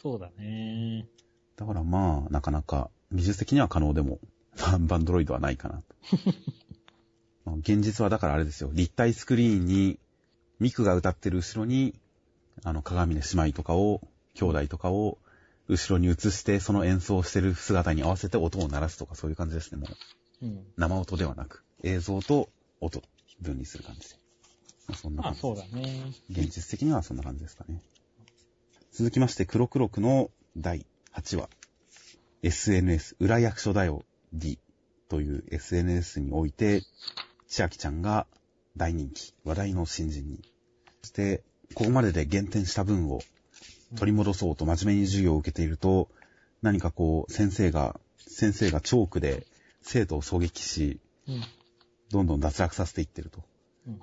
[0.00, 1.08] そうだね。
[1.56, 4.20] だからまあ、なかなか技術的には可能でも、
[4.56, 5.84] バンバンドロイドはないかなと。
[7.44, 8.70] まあ現実はだからあれですよ。
[8.72, 9.98] 立体スクリーンに、
[10.60, 11.94] ミクが歌ってる後ろに、
[12.62, 14.00] あの、鏡の姉妹とかを、
[14.34, 15.18] 兄弟とかを、
[15.68, 19.78] 後ろに映して、その演奏してる姿に合わせて音を鳴らすとかそういう感じですね。
[19.78, 19.88] も
[20.42, 20.64] う、うん。
[20.76, 23.02] 生音ではなく、映像と音、
[23.40, 24.16] 分離する感じで。
[24.86, 25.40] まあ、そんなまあ感じ。
[25.40, 26.12] そうだね。
[26.30, 27.82] 現実的にはそんな感じですかね。
[28.92, 31.48] 続きまして、黒黒くの第8話。
[32.42, 34.04] SNS、裏役所だよ、
[34.34, 34.58] D
[35.08, 36.82] という SNS において、
[37.46, 38.26] 千秋ちゃんが
[38.76, 40.40] 大人気、話題の新人に。
[41.02, 41.42] そして、
[41.74, 43.20] ここまでで減点した分を
[43.96, 46.08] 取り戻そうと真面目に授業を受けていると、
[46.62, 49.46] 何かこう、先生が、先生がチョークで
[49.82, 51.42] 生徒を狙撃し、うん。
[52.10, 53.42] どんどん脱落させていってると。
[53.86, 53.98] うん。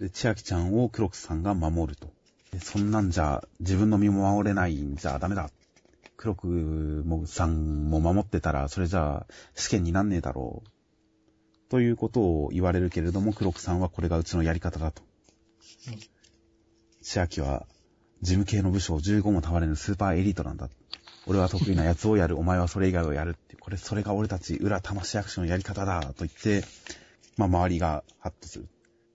[0.00, 2.12] で、千秋ちゃんを黒木さんが守ると。
[2.52, 5.50] でそんなんじゃ、自分の身も守れないんじゃダメだ。
[6.16, 10.68] 黒木もさんも守ってたら、それじゃあ試験になんねえだろう。
[11.68, 15.02] ということを言われるけれども、黒木さんはこれがうちのやり方だと。
[17.02, 17.66] 千秋は、
[18.20, 20.68] 事務系の部署を15も賜れぬスーパーエリートなんだ。
[21.26, 23.56] 俺は得意なやつをやる、お前はそれ以外をやるって。
[23.56, 26.64] これ、それが俺たち裏魂役所のやり方だ、と言って、
[27.36, 28.68] まあ、周りがハッとする。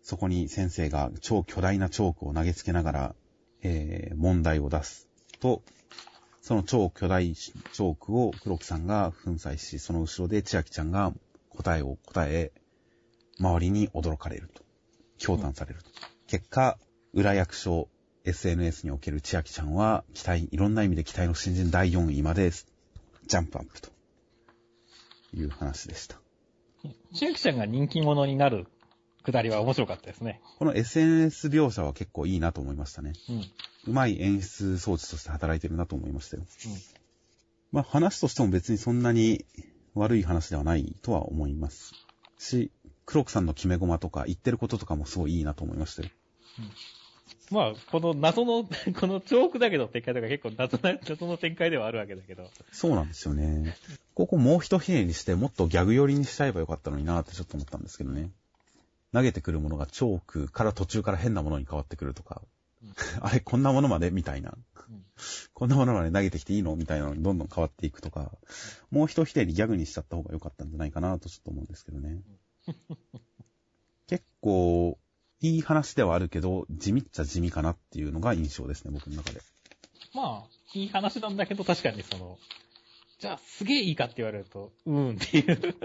[0.03, 3.15] そこに先生が超巨大なチョークを投げつけながら、
[3.63, 5.07] えー、問題を出す。
[5.39, 5.63] と、
[6.41, 11.13] その超巨大チョークを黒木さんが粉砕し、その後ろで千秋ちゃんが
[11.57, 12.51] 答えを答え、
[13.39, 14.63] 周りに驚かれると。
[15.19, 15.89] 驚嘆されると。
[16.27, 16.77] 結果、
[17.13, 17.89] 裏役所
[18.25, 23.89] SNS における千秋ちゃんは、期待、いろんな意味で期待の新人第4位まで、ジャンプアップと
[25.33, 26.19] いう話でした。
[27.13, 28.67] 千秋ちゃんが人気者になる
[29.23, 30.41] くだりは面白かったですね。
[30.59, 33.13] この SNS 描写は結構いいなと思いましたね。
[33.29, 33.35] うん。
[33.35, 33.43] うん。
[33.87, 36.43] うまい演出装置として働いてるなと思いましたよ。
[37.71, 39.45] まあ話としても別にそんなに
[39.95, 41.93] 悪い話ではないとは思います
[42.37, 42.71] し、
[43.05, 46.09] 黒木さんの決め駒とか言ってることとかもすごいいいなと思いましたよ。
[47.51, 48.63] まあ、この謎の、
[48.99, 52.49] このチョークだけの展開とか結構謎な、 謎の展開ではあるわけだけど。
[52.71, 53.75] そうなんですよね。
[54.15, 58.31] ここもう一ひねりしてもっとギャグ寄りにしちゃえばよかったのになってちょっと思ったんですけどね。
[59.11, 62.41] 投げてくるものがチョークから途中から変なものに変わってくるとか。
[63.21, 64.11] あれ、こんなものまで？
[64.11, 64.51] みたいな。
[64.89, 65.03] うん
[65.53, 66.75] こんなものまで投げてきていいの？
[66.75, 68.31] みたいなのにどんどん変わっていくとか。
[68.91, 72.21] もう一ひねりギャグにしちゃった方が良かったんじゃないかなとちょっと思うんですけどね。
[74.07, 74.97] 結構、
[75.39, 79.41] いい話ではあるけど、地味っちゃ地味かなっていうのが印象ですね、僕の中で。
[80.13, 82.37] まあ、いい話なんだけど、確かにその、
[83.19, 85.75] じゃあ、すげえいいかって言われると、うーんっていう。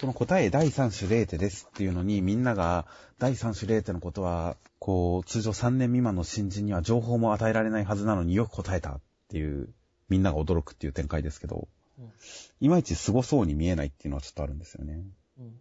[0.00, 2.86] その答え第三種0手ですっていうのに、みんなが
[3.18, 9.72] 第三種0手のことは、こう、通常3年未満の新人には情報も与えられないはずなのによく答えたっていう、
[10.08, 12.12] みんなが驚くっていう展開ですけど、うん
[12.60, 15.04] いまいち凄そうに見えないっていうのはちょっとあるんですよね。
[15.38, 15.52] うん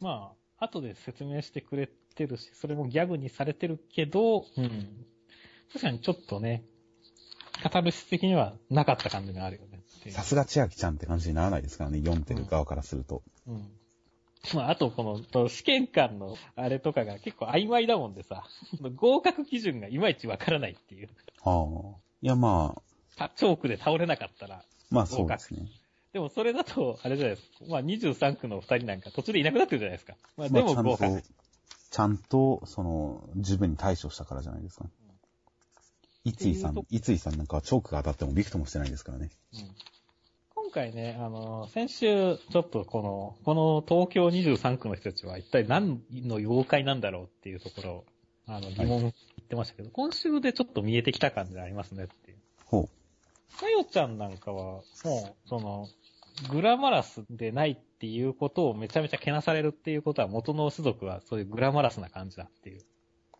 [0.00, 5.06] まあ、後で説明してくれてるし、それもギャグにされてるけど、うん。
[5.72, 6.64] 確かにちょっとね、
[7.62, 13.22] カタルシス的にはなかった感じがあるよねさすが千秋ちゃんって感じにならないですからね、読んでる側からすると。
[13.46, 13.70] うん。
[14.54, 18.44] まあ、あとこの、と試験官のあれとかが結構曖昧だもんでさ、
[18.96, 21.08] 合格基準がいまいちわからないっていう。
[21.42, 22.00] はあ。
[22.20, 22.82] いや、まあ、
[23.16, 25.68] たチョークで倒れなかったら、まあそうですね。
[26.12, 27.64] でもそれだと、あれじゃないですか。
[27.68, 30.16] まあ23区の二人なんか途中でいなくなってるじゃないですか。
[30.36, 31.04] まあでもまあ合格。
[31.06, 31.26] ちゃんと、
[31.90, 34.86] ちゃんと、その、十分に対処したからじゃないですか。
[36.24, 39.30] いついさっていう、んいついさんなんかはチョークが当たってもビクともしてないですからね。
[39.54, 39.91] うん今
[40.72, 48.04] 回ね、あの、先週、ちょっとこの、この東京23区の人たちは一体何の妖怪なんだろうっていうところを、
[48.46, 49.12] あの、疑問言っ
[49.48, 52.38] てましたけど、今週でちょっと見えてきた感じありますねっていう。
[52.64, 52.88] ほ
[53.60, 55.88] かよちゃんなんかは、もう、その、
[56.50, 62.82] グラマラスでないっていうことをめちゃめちゃけなされるっていうことは元の種族はそういうグラマラスな感じだっていう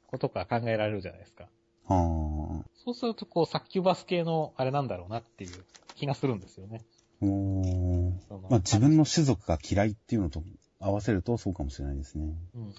[0.07, 1.49] ことが考えられるじゃないですか。
[1.88, 1.92] う。
[1.92, 5.64] はそうするとこう、サッキュバス系のあれなんだろうなっていう
[5.95, 6.83] 気がするんですよね。
[7.23, 10.43] まあ自分の種族が嫌いっていうのと
[10.81, 12.35] 合わせるとそうかもしれないですね。
[12.55, 12.75] うん。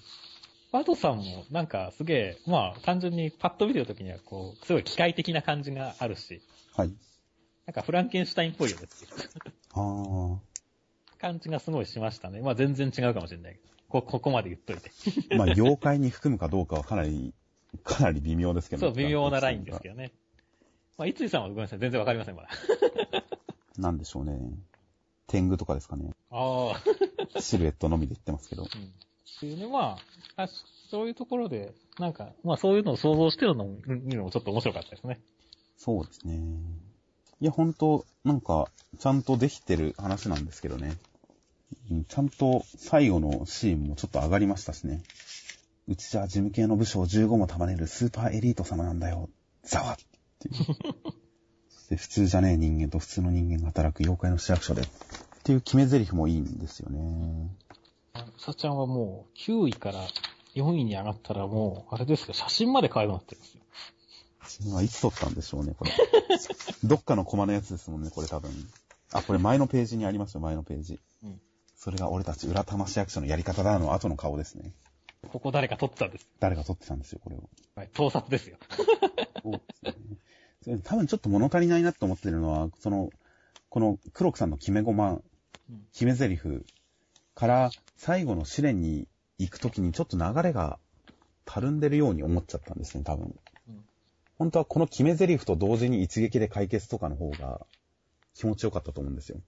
[0.72, 6.42] バドさんもなんかすげえ、まあ単純にパッと見てるときにはこう、すごい機械的な感じがあるし、
[6.76, 6.92] はい。
[7.66, 9.10] なんかフランケンシュタインっぽいよねっていう
[9.72, 10.38] あ
[11.18, 12.40] 感じがすごいしましたね。
[12.40, 13.74] まあ全然違うかもしれないけど。
[13.88, 14.90] こ、ここまで言っといて。
[15.34, 15.36] あ。
[15.36, 17.32] まあ妖怪に含むかどうかはかなり、
[17.82, 20.12] かなり微妙ですけどそう、微妙なラインですけどね。
[20.96, 21.78] まあ、いついさんはごめんなさい。
[21.80, 22.48] 全然わかりません、まだ。
[23.78, 24.38] なんでしょうね。
[25.26, 26.12] 天狗とかですかね。
[26.30, 26.72] あ
[27.34, 27.40] あ。
[27.40, 28.62] シルエットのみで言ってますけど。
[28.62, 28.68] うん。
[28.68, 28.70] っ
[29.40, 29.98] ていうね、ま
[30.36, 30.48] あ、あ
[30.90, 35.20] そういうところで、なんか、まあそういうのを想像してるのも、見るのもちょっと面白かったですね。
[35.76, 36.40] そうですね。
[37.40, 40.96] いや、ほんと、なんか、ちゃんとできてる話なんですけどね。
[41.90, 45.02] うんちゃんと最後のシーンもちょっと上がりましたしね。
[45.88, 49.28] うちじゃ事務系の部署を15も束ねるスーパーエリート様なんだよ。
[49.62, 49.96] ざわっ
[50.38, 50.54] ていう。
[51.94, 54.82] で普通じゃねえ人間と普通の人間が働く妖怪の市役所で。
[54.82, 54.86] っ
[55.44, 57.50] ていう決め台詞もいいんですよね。
[58.14, 60.00] うさちゃんはもう、9位から
[60.54, 63.48] 4位に上がったらもう、あれですよ、写真まで変えるようになってるんで
[64.48, 64.70] すよ。
[64.70, 65.92] 今いつ撮ったんでしょうね、これ。
[66.82, 68.50] どっかのコマのやつですもんね、これ多分。
[69.12, 70.98] あ、これ前のページにありますよ、前のページ。
[71.22, 71.40] うん。
[71.76, 74.72] それが俺たち浦玉市役所のやり方だの後の顔ですね。
[75.28, 76.26] ここ誰か撮ってたんです。
[76.40, 77.48] 誰が撮ってたんですよ、これを。
[77.76, 78.56] はい、盗撮ですよ。
[79.42, 79.52] そう
[79.82, 80.16] ですね。
[80.84, 83.10] 多分ちょっと物足りないなって思ってるのは、その、
[83.68, 85.22] この黒木さんの決め駒、うん
[85.92, 86.42] 決め台詞
[87.34, 90.78] から最後の試練に行くときにちょっと流れが
[91.46, 93.34] たるんでるように思っちゃったんですね、多分。
[93.68, 93.84] うん
[94.36, 97.60] 本当はこの決め台詞と同時に一撃で解決とかの方が
[98.34, 99.38] 気持ちよかったと思うんですよ。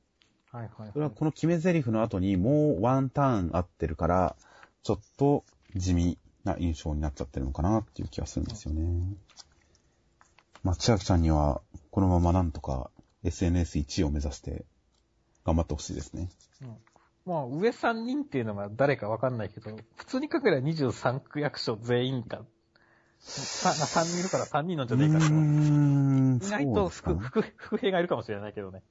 [0.52, 4.36] はいはい、それはこの決め台詞の後にもうワンターン合ってるから、
[4.82, 9.16] ちょっと地味な印象になっちゃってるのかなっていう気がするんですよね。
[10.66, 11.60] まあ、千秋ちゃんには、
[11.92, 12.90] このままなんとか
[13.22, 14.64] SNS1 位を目指して
[15.44, 16.28] 頑張ってほしいですね。
[16.60, 16.76] うん
[17.24, 22.44] まあ、上3人っていうのが誰かわかんないけど、普通に書ければ23区役所全員か。
[23.20, 25.32] さ3人いるから3人なんじゃねえかと。
[25.32, 28.82] ん意外と副、副、副兵がいるかもしれないけどね。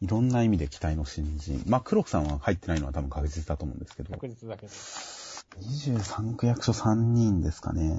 [0.00, 1.62] いろんな意味で期待の新人。
[1.68, 4.72] まあ、黒木さんは入ってないのは多分確実だと思うんですけど、確実だけど。
[4.72, 7.96] 23区役所3人ですかね。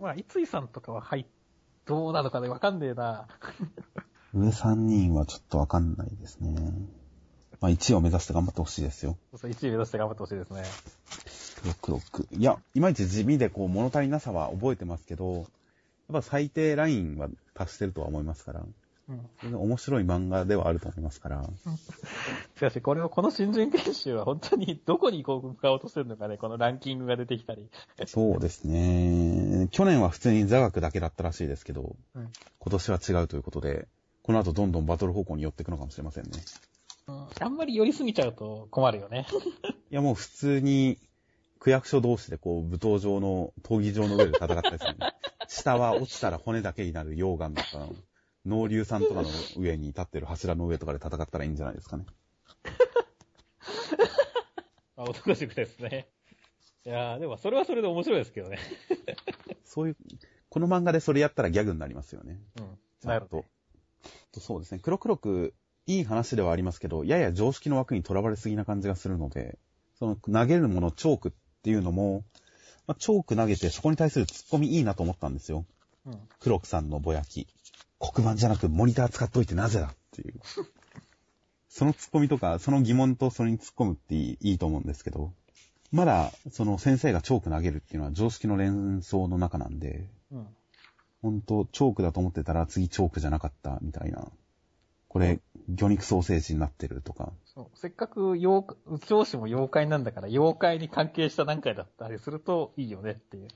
[0.00, 1.24] まあ、いついさんとかは入っ、
[1.86, 3.26] どうなのかね、わかんねえな。
[4.34, 6.54] 上3人はちょっとわかんないですね。
[7.60, 9.16] まあ、1位を目指して頑張ってほしいですよ。
[9.36, 10.62] そう、1位目指して頑張ってほしいですね。
[11.80, 12.38] 黒木6。
[12.38, 15.44] いや、いまいち地味でこう物足りなさは覚えてますけど、やっ
[16.12, 18.64] ぱ最低ラインは達してるとは思いますから。
[19.08, 19.54] うん。
[19.54, 21.44] 面白い漫画ではあると思いますから。
[22.56, 27.68] しかし、これを、この新人研修は本当にどこにこう向かおうとしてるのかね、このランキングが出てきたり。
[28.06, 29.68] そうですね。
[29.70, 32.30] 去年は普通に座学だけだったらしいですけど、うん。
[32.58, 33.88] 今年は違うということで、
[34.22, 36.30] この後どんどんバトル方向に寄っていくのかもしれませんね。
[37.40, 39.26] あんまり寄りすぎちゃうと困るよね。
[39.90, 40.98] いやもう普通に、
[41.58, 45.12] 区役所同士でこう、舞踏場の、闘技場の上で戦ったりする、ね。
[45.48, 47.88] 下は落ちたら骨だけになる溶岩とか、
[48.46, 52.06] 農硫酸とかの上に立ってる柱の上とかで戦ったらいいんじゃないですかね。
[54.96, 56.08] あ、男塾ですね。
[56.84, 58.58] いやー、でもそれはそれで面白いですけどね。
[59.64, 59.96] そういう、
[60.48, 62.40] この漫画でそれやったらギャグになりますよね。
[62.58, 62.78] うん。
[63.00, 63.44] ちゃんと。
[64.32, 64.80] とそうですね。
[64.80, 65.54] 黒黒く、
[65.86, 69.58] いい話ではありますけど、やや常識の枠にとらわれすぎな感じがするので、
[69.98, 71.32] その投げるもの、チョークっ
[71.62, 72.24] ていうのも、
[72.86, 75.64] まあ、チョーク投げてそこに対するツッコミいいなと思ったんですよ。
[76.06, 76.20] うん。
[76.40, 77.46] 黒くさんのぼやき。
[78.02, 80.34] 黒板じゃなくモニター使っといてなぜだっていう。
[81.68, 85.32] そのツッコミとか、その疑問とそれに突っ込むっていいと思うんですけど、
[85.92, 90.46] まだ、その先生がチョーク投げるっていうのは常識の連想の中なんで、うん。
[91.22, 94.26] ほんと、チョークだと思ってたら次チョークじゃなかったみたいな。
[95.08, 97.32] これ、魚肉ソーセージになってるとか。
[97.44, 97.78] そう。
[97.78, 103.48] せっかく妖怪、教師も妖怪なんだから、妖怪に関係した何回だったりするといいよねっていう。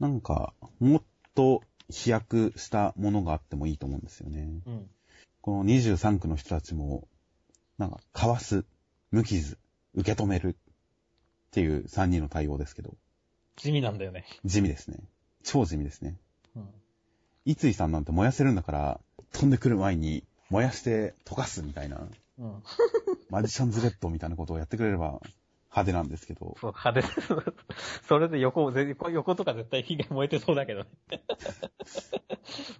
[0.00, 1.02] なんか、もっ
[1.34, 1.62] と
[1.94, 4.60] 飛躍したものがあってもいいと思うんですよね。
[4.66, 4.90] うん。
[5.40, 7.06] この23区の人たちも、
[7.78, 8.64] なんか、かわす、
[9.12, 9.56] 無傷、
[9.94, 12.96] 受け止めるっていう3人の対応ですけど、
[13.56, 14.24] 地味なんだよね。
[14.44, 14.98] 地味ですね。
[15.44, 16.16] 超地味ですね。
[16.56, 16.68] うん。
[17.44, 19.00] 三井さんなんて燃やせるんだから、
[19.32, 22.62] 飛んでくる前に燃やして溶かすみたいな、うん。
[23.30, 25.20] マジシャンズレッドみたいなことをやってくれれば
[25.74, 27.52] 派手なんですけど、そう、派手。
[28.06, 30.88] それで横、ぜ横とか絶対火が燃えてそうだけどね。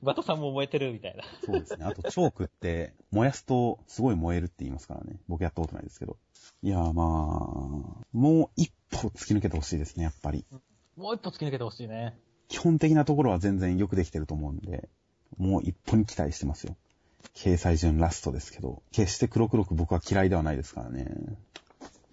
[0.03, 1.25] バトさんも燃えてるみたいな。
[1.45, 1.85] そうですね。
[1.85, 5.19] あと、チョークって、燃やすとすごい燃えるって言いますからね。
[5.27, 6.17] 僕やったことないですけど。
[6.63, 10.47] いやーまあ、もう一歩突き抜けてほしいですね、やっぱり。
[10.97, 12.17] もう一歩突き抜けてほしいね。
[12.47, 14.89] 基本的なところは全然よくできてると思うんで、
[15.37, 16.77] もう一歩に期待してますよ。
[17.35, 21.07] 掲載順ラストですけど、決して黒黒く僕は嫌いではないですからね。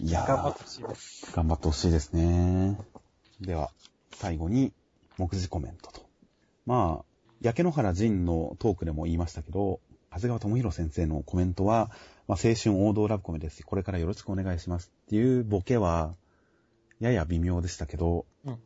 [0.04, 1.32] いやー頑張ってほしいです。
[1.36, 2.76] 頑張ってほしいですね。
[3.40, 3.70] では、
[4.14, 4.74] 最後に、
[5.20, 6.02] 目次コメントと。
[6.66, 7.06] まあ、
[7.40, 9.80] 焼け野原仁のトークでも言いましたけど、
[10.10, 11.92] 長谷川智弘先生のコメントは、
[12.28, 13.64] まあ、青春王道ラブコメです。
[13.64, 16.16] これからよろしくお願いしますっていうボケは、
[17.00, 18.58] やや微妙でしたけど、うん。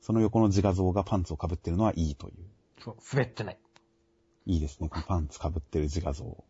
[0.00, 2.34] その横の自画像がパンツを被ってるのはいいという。
[2.82, 3.58] そう、滑ってない。
[4.46, 4.88] いいですね。
[4.88, 6.42] このパンツ被ってる自画像。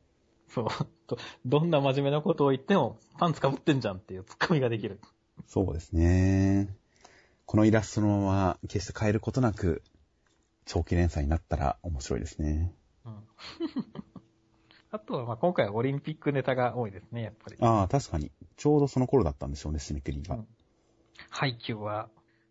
[0.50, 0.66] そう。
[1.06, 5.00] と どんな真面目なことを言っても、パンツかぶってんじゃんっていうツッコミができる。
[5.46, 6.74] そうですね。
[7.46, 9.82] このイラストのまま決して変えることなく、
[10.66, 12.74] 長期連載になったら面白いですね。
[13.04, 13.24] うん。
[14.92, 17.56] あとは、まあ今回はオリンピックネタが多いですね、やっぱり。
[17.60, 18.30] ああ、確かに。
[18.56, 20.36] ちょうどその頃だったんでしょうね、締め切りが。
[20.36, 20.48] うん
[21.28, 22.08] ハイキューは、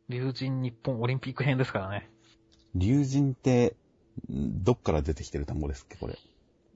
[0.09, 2.09] 竜神日本オリンピック編ですからね。
[2.75, 3.75] 竜神って、
[4.31, 6.17] んどっから出てきてる単語ですっけ、これ。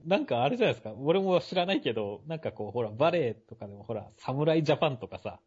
[0.06, 0.94] なんかあれじゃないですか。
[0.98, 5.40] 俺も知らないけど、なんかこう、ほら、バレエとかでもほら、サムライジャパンとかさ、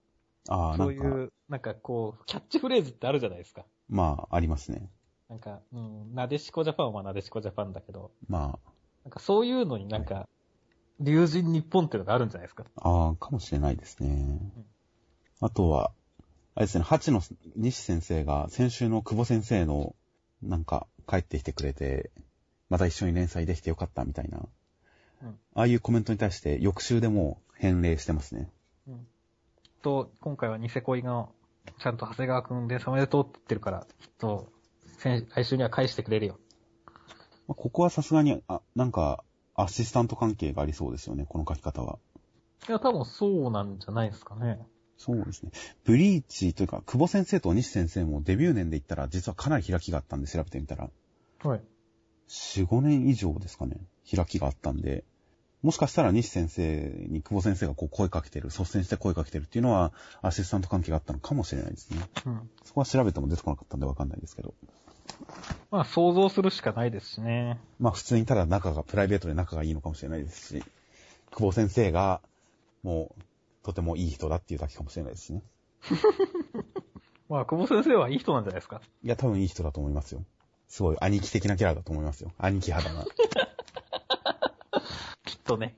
[0.49, 3.65] ああ、なか、そうんいう、なんかこう、キャッチフレーズってあるじゃないですか。
[3.89, 4.91] まあ、ありますね。
[5.29, 8.59] なんか、うん、なでしこジャパンはなでしこジャパンだけど、ま
[9.05, 10.29] なんかそういうのになんか、
[11.01, 12.65] 竜神日本っていうのがあるんじゃないですか。
[12.77, 14.39] あ、ああ、かもしれないですね。
[15.41, 15.93] あとは、
[16.55, 17.21] あれですね、八野
[17.57, 19.95] 西先生が先週の久保先生の、
[20.43, 22.11] なんか、帰ってきてくれて、
[22.69, 24.41] また一緒に連載できてよかったみたいな。
[25.23, 25.29] うん。
[25.29, 28.51] ああいうコメントに対して翌週でもう返礼してますね。
[28.89, 29.07] うん。
[29.83, 31.29] と、今回はニセ恋が、
[31.79, 34.51] ちゃんと長谷川くんでおめでとうって言ってるから、きっと、
[34.99, 36.39] 先来週には返してくれるよ。
[37.47, 39.23] まあここはさすがに、あ、なんか、
[39.55, 41.99] アシスタント関係がありそうですよね、この書き方は。
[42.69, 44.59] いや、多分そうなんじゃないですかね。
[44.99, 45.53] そうですね。
[45.85, 50.91] ブリーチというか、久保先生と西先生もデビュー年で言ったら、実はかなり開きがあったんで調べてみたら、
[51.45, 51.61] はい。
[52.29, 53.77] 4、5年以上ですかね、
[54.11, 55.05] 開きがあったんで、
[55.63, 62.01] もしかしたら西先生に久保先生がこう声かけてる、率先して声かけてるっていうのは、アシスタント関係があったのかもしれないですね。
[62.27, 62.51] うん。
[62.65, 64.55] そこは調べても出てこなかったんでわかんないですけど。
[65.71, 67.59] まあ、想像するしかないですしね。
[67.81, 70.65] まあ普通にただ仲が、プライベートで仲がいいのかもしれないですし、
[71.31, 72.21] 久保先生が、
[72.83, 73.23] もう、
[73.65, 75.43] とてもいい人だっていうだけかもしれないですしね。
[77.29, 78.81] まあ、久保先生はいい人なんじゃないですか。
[79.03, 80.25] いや、多分いい人だと思いますよ。
[80.69, 82.33] すごい兄貴的なキャラだと思いますよ。
[82.39, 83.05] 兄貴肌な、
[85.25, 85.75] きっとね、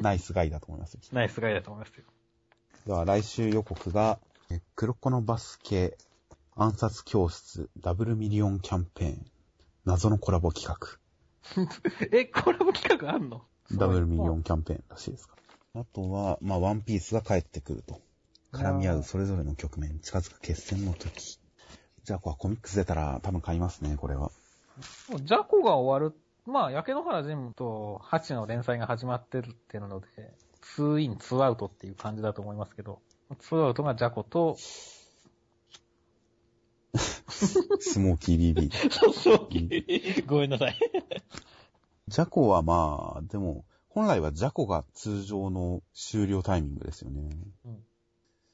[0.00, 1.00] ナイスガイだと思いますよ。
[1.12, 2.04] ナイスガイだと思いますよ。
[2.86, 4.18] では、来週予告が、
[4.50, 5.96] え黒子のバスケ、
[6.56, 9.26] 暗殺教室、ダブルミリオンキャンペーン、
[9.84, 10.98] 謎のコラボ企画、
[12.12, 13.42] え、コラボ企画あんの？
[13.72, 15.36] ダブルミリオンキャンペーンらしいですか
[15.74, 15.80] ら。
[15.80, 18.00] あとは、まあ、ワンピースが帰ってくると。
[18.52, 21.38] 絡み合うそれぞれの局面、近づく決戦の時。
[22.04, 24.30] じゃあ、これコミックス出たら多分買いますね、これは。
[25.22, 26.16] ジャコが終わる。
[26.44, 30.06] まあ、焼け野原ジムとハチの連載が始まってるっていうので、
[30.76, 33.00] 2イン、2アウトっていう感じだと思いますけど、
[33.30, 34.56] 2アウトがジャコと、
[37.80, 38.90] スモーキー BB。
[38.90, 39.48] そうそう、
[40.26, 40.76] ごめんなさい。
[42.08, 47.30] ジャコはまあ、でも、本来はジャコが通常の終了タイミングですよね。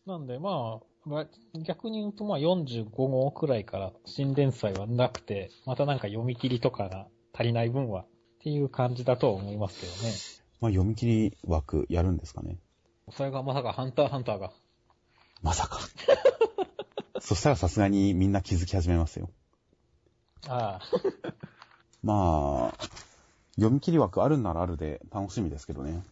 [0.07, 1.27] なんでまあ、まあ
[1.65, 8.07] 逆に言うとまあ45号くらいから新連載はなくて、またなんか読み切りとかが足りない分はっ
[8.41, 10.13] ていう感じだとは思いますけどね。
[10.61, 12.59] まあ、読み切り枠やるんですかね。
[13.11, 14.53] それがまさかハンターハンターが。
[15.41, 15.79] まさか。
[17.21, 19.31] そしたらさすがにみんな気づき始めますよ。
[20.47, 20.81] ああ。
[22.03, 22.85] まあ、
[23.55, 26.03] 読み切り枠あるんならあるで楽しみですけどね。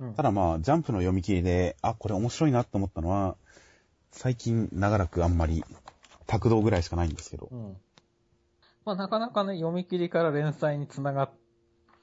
[0.00, 3.36] うんただまあ、ジャンプの読み切りで、あ、これ面白いなって思ったのは、
[4.16, 5.64] 最近長らくあんまり、
[6.26, 7.54] 卓道ぐらいしかないんですけどう。
[7.54, 7.76] ん。
[8.84, 11.30] まあなかなかね、読み切りから連載につなが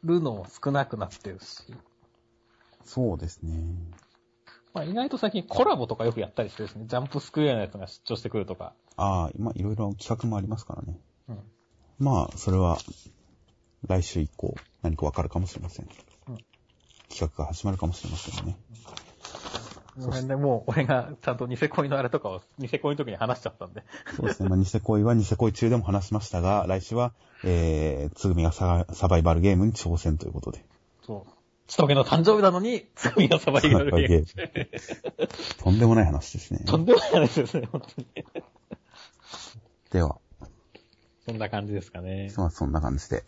[0.04, 1.74] るのも少なくなってるし、
[2.84, 3.64] そうですね。
[4.74, 8.76] まあ意外と最近コラボとかよくやったりしてですね、ジャンプスクエアのやつが出張してくるとか。
[8.98, 11.00] ああ、まあいろいろ企画もありますからね。
[11.30, 11.40] うん。
[11.98, 12.78] まあ、それは、
[13.88, 15.88] 来週以降、何かわかるかもしれません。
[16.28, 16.38] うん
[17.12, 18.58] 企画が始まるかもしれませんね。
[20.00, 23.84] その辺でもう俺がちゃんとニセ恋のあれとかをニセ恋の時に話しちゃったんで。
[24.16, 24.50] そうですね。
[24.50, 27.14] まあ、ニセ恋はニセ恋中でも話しましたが、 来週は、
[27.44, 30.64] えー、つぐみがササバイバルゲームに挑戦ということで。
[31.06, 31.32] そう。
[31.68, 35.28] ちとげの誕生日なのに、つみがサバイバルゲーム。
[35.64, 36.64] とんでもない話ですね。
[36.66, 38.08] とんでもない話ですね、本当に。
[39.92, 40.18] では、
[41.26, 42.34] そんな感じですかね。
[42.36, 43.24] まあそんな感じで。